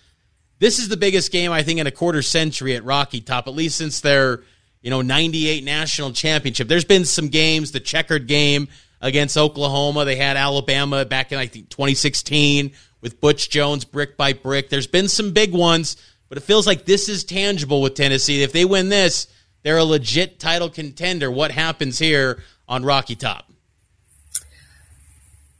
This 0.61 0.79
is 0.79 0.89
the 0.89 0.97
biggest 0.97 1.33
game, 1.33 1.51
I 1.51 1.65
think, 1.65 1.81
in 1.81 1.89
a 1.89 1.91
quarter 1.91 2.23
century 2.23 2.77
at 2.77 2.85
Rocky 2.85 3.21
Top, 3.21 3.49
at 3.49 3.55
least 3.55 3.77
since 3.77 4.01
their, 4.01 4.45
you 4.83 4.91
know, 4.91 5.03
98 5.03 5.65
national 5.65 6.13
championship. 6.13 6.69
There's 6.69 6.85
been 6.85 7.05
some 7.05 7.27
games, 7.27 7.73
the 7.73 7.81
checkered 7.81 8.29
game 8.29 8.69
against 9.01 9.37
Oklahoma. 9.37 10.05
They 10.05 10.15
had 10.15 10.37
Alabama 10.37 11.05
back 11.05 11.33
in, 11.33 11.41
I 11.41 11.49
think, 11.49 11.71
2016 11.71 12.71
with 13.01 13.21
Butch 13.21 13.51
Jones, 13.51 13.85
brick 13.85 14.17
by 14.17 14.33
brick. 14.33 14.71
There's 14.71 14.87
been 14.87 15.09
some 15.09 15.33
big 15.33 15.53
ones, 15.53 15.97
but 16.29 16.39
it 16.39 16.43
feels 16.43 16.69
like 16.69 16.85
this 16.85 17.09
is 17.09 17.25
tangible 17.25 17.83
with 17.83 17.95
Tennessee. 17.95 18.45
If 18.45 18.53
they 18.53 18.65
win 18.65 18.91
this, 18.91 19.27
they're 19.67 19.79
a 19.79 19.85
legit 19.85 20.39
title 20.39 20.71
contender. 20.71 21.29
What 21.29 21.51
happens 21.51 21.99
here 21.99 22.39
on 22.69 22.85
Rocky 22.85 23.17
Top? 23.17 23.51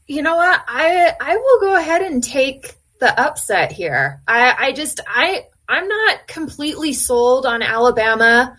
You 0.07 0.23
know 0.23 0.37
what? 0.37 0.63
I 0.69 1.13
I 1.21 1.37
will 1.37 1.61
go 1.61 1.77
ahead 1.77 2.03
and 2.03 2.23
take 2.23 2.77
the 3.01 3.21
upset 3.21 3.73
here. 3.73 4.23
I 4.29 4.55
I 4.57 4.73
just 4.75 5.01
I 5.09 5.47
I'm 5.69 5.89
not 5.89 6.29
completely 6.29 6.93
sold 6.93 7.47
on 7.47 7.63
Alabama. 7.63 8.57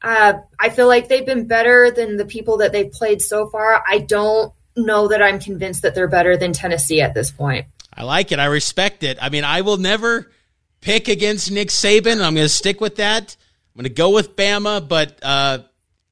Uh, 0.00 0.34
I 0.60 0.68
feel 0.68 0.86
like 0.86 1.08
they've 1.08 1.26
been 1.26 1.48
better 1.48 1.90
than 1.90 2.16
the 2.16 2.24
people 2.24 2.58
that 2.58 2.70
they've 2.70 2.92
played 2.92 3.20
so 3.20 3.48
far. 3.48 3.82
I 3.84 3.98
don't 3.98 4.52
know 4.76 5.08
that 5.08 5.20
I'm 5.20 5.40
convinced 5.40 5.82
that 5.82 5.96
they're 5.96 6.06
better 6.06 6.36
than 6.36 6.52
Tennessee 6.52 7.00
at 7.00 7.14
this 7.14 7.32
point. 7.32 7.66
I 7.92 8.04
like 8.04 8.30
it. 8.30 8.38
I 8.38 8.44
respect 8.44 9.02
it. 9.02 9.18
I 9.20 9.28
mean, 9.28 9.42
I 9.42 9.62
will 9.62 9.78
never 9.78 10.30
pick 10.80 11.08
against 11.08 11.50
Nick 11.50 11.70
Saban. 11.70 12.22
I'm 12.24 12.36
going 12.36 12.44
to 12.44 12.48
stick 12.48 12.80
with 12.80 12.94
that. 12.96 13.36
I'm 13.74 13.82
going 13.82 13.90
to 13.90 13.94
go 13.94 14.10
with 14.10 14.36
Bama, 14.36 14.86
but 14.86 15.18
uh, 15.20 15.58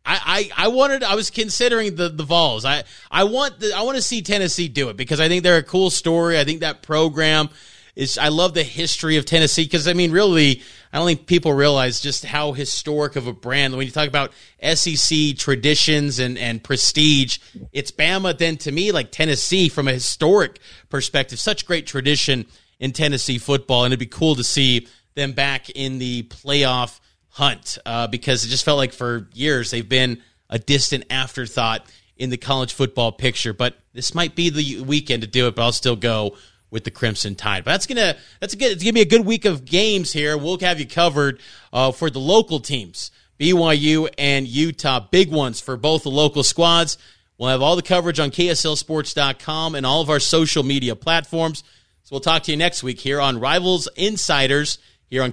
I, 0.04 0.50
I, 0.56 0.64
I 0.64 0.68
wanted 0.68 1.04
I 1.04 1.14
was 1.14 1.30
considering 1.30 1.94
the 1.94 2.08
the 2.08 2.24
Vols. 2.24 2.64
I 2.64 2.82
I 3.08 3.22
want 3.24 3.60
the, 3.60 3.72
I 3.72 3.82
want 3.82 3.96
to 3.96 4.02
see 4.02 4.20
Tennessee 4.22 4.66
do 4.66 4.88
it 4.88 4.96
because 4.96 5.20
I 5.20 5.28
think 5.28 5.44
they're 5.44 5.58
a 5.58 5.62
cool 5.62 5.90
story. 5.90 6.40
I 6.40 6.44
think 6.44 6.60
that 6.60 6.82
program 6.82 7.50
is 7.94 8.18
I 8.18 8.28
love 8.28 8.54
the 8.54 8.64
history 8.64 9.16
of 9.16 9.26
Tennessee 9.26 9.62
because 9.62 9.86
I 9.86 9.92
mean 9.92 10.10
really 10.10 10.60
I 10.92 10.98
don't 10.98 11.06
think 11.06 11.26
people 11.26 11.52
realize 11.52 12.00
just 12.00 12.24
how 12.24 12.50
historic 12.50 13.14
of 13.14 13.28
a 13.28 13.32
brand 13.32 13.76
when 13.76 13.86
you 13.86 13.92
talk 13.92 14.08
about 14.08 14.32
SEC 14.60 15.36
traditions 15.36 16.18
and 16.18 16.36
and 16.36 16.64
prestige. 16.64 17.38
It's 17.70 17.92
Bama 17.92 18.36
then 18.36 18.56
to 18.58 18.72
me 18.72 18.90
like 18.90 19.12
Tennessee 19.12 19.68
from 19.68 19.86
a 19.86 19.92
historic 19.92 20.58
perspective. 20.88 21.38
Such 21.38 21.64
great 21.64 21.86
tradition 21.86 22.46
in 22.80 22.90
Tennessee 22.90 23.38
football, 23.38 23.84
and 23.84 23.92
it'd 23.92 24.00
be 24.00 24.06
cool 24.06 24.34
to 24.34 24.42
see 24.42 24.88
them 25.14 25.30
back 25.30 25.70
in 25.70 25.98
the 25.98 26.24
playoff 26.24 26.98
hunt 27.32 27.78
uh, 27.84 28.06
because 28.06 28.44
it 28.44 28.48
just 28.48 28.64
felt 28.64 28.78
like 28.78 28.92
for 28.92 29.28
years 29.34 29.70
they've 29.70 29.88
been 29.88 30.22
a 30.48 30.58
distant 30.58 31.04
afterthought 31.10 31.84
in 32.16 32.30
the 32.30 32.36
college 32.36 32.72
football 32.72 33.10
picture. 33.10 33.52
But 33.52 33.74
this 33.92 34.14
might 34.14 34.34
be 34.36 34.50
the 34.50 34.82
weekend 34.82 35.22
to 35.22 35.28
do 35.28 35.48
it. 35.48 35.56
But 35.56 35.62
I'll 35.62 35.72
still 35.72 35.96
go 35.96 36.36
with 36.70 36.84
the 36.84 36.90
Crimson 36.90 37.34
Tide. 37.34 37.64
But 37.64 37.72
that's 37.72 37.86
gonna 37.86 38.16
that's 38.40 38.54
gonna, 38.54 38.72
it's 38.72 38.82
gonna 38.82 38.92
be 38.92 39.00
a 39.00 39.06
good 39.06 39.24
week 39.24 39.44
of 39.44 39.64
games 39.64 40.12
here. 40.12 40.36
We'll 40.36 40.58
have 40.60 40.78
you 40.78 40.86
covered 40.86 41.40
uh, 41.72 41.92
for 41.92 42.10
the 42.10 42.20
local 42.20 42.60
teams, 42.60 43.10
BYU 43.40 44.08
and 44.18 44.46
Utah, 44.46 45.00
big 45.00 45.30
ones 45.30 45.60
for 45.60 45.76
both 45.76 46.02
the 46.02 46.10
local 46.10 46.42
squads. 46.42 46.98
We'll 47.38 47.50
have 47.50 47.62
all 47.62 47.76
the 47.76 47.82
coverage 47.82 48.20
on 48.20 48.30
KSLSports.com 48.30 49.74
and 49.74 49.84
all 49.84 50.00
of 50.00 50.10
our 50.10 50.20
social 50.20 50.62
media 50.62 50.94
platforms. 50.94 51.64
So 52.04 52.14
we'll 52.14 52.20
talk 52.20 52.44
to 52.44 52.50
you 52.52 52.56
next 52.56 52.82
week 52.82 53.00
here 53.00 53.20
on 53.20 53.40
Rivals 53.40 53.88
Insiders 53.96 54.78
here 55.12 55.22
on 55.22 55.32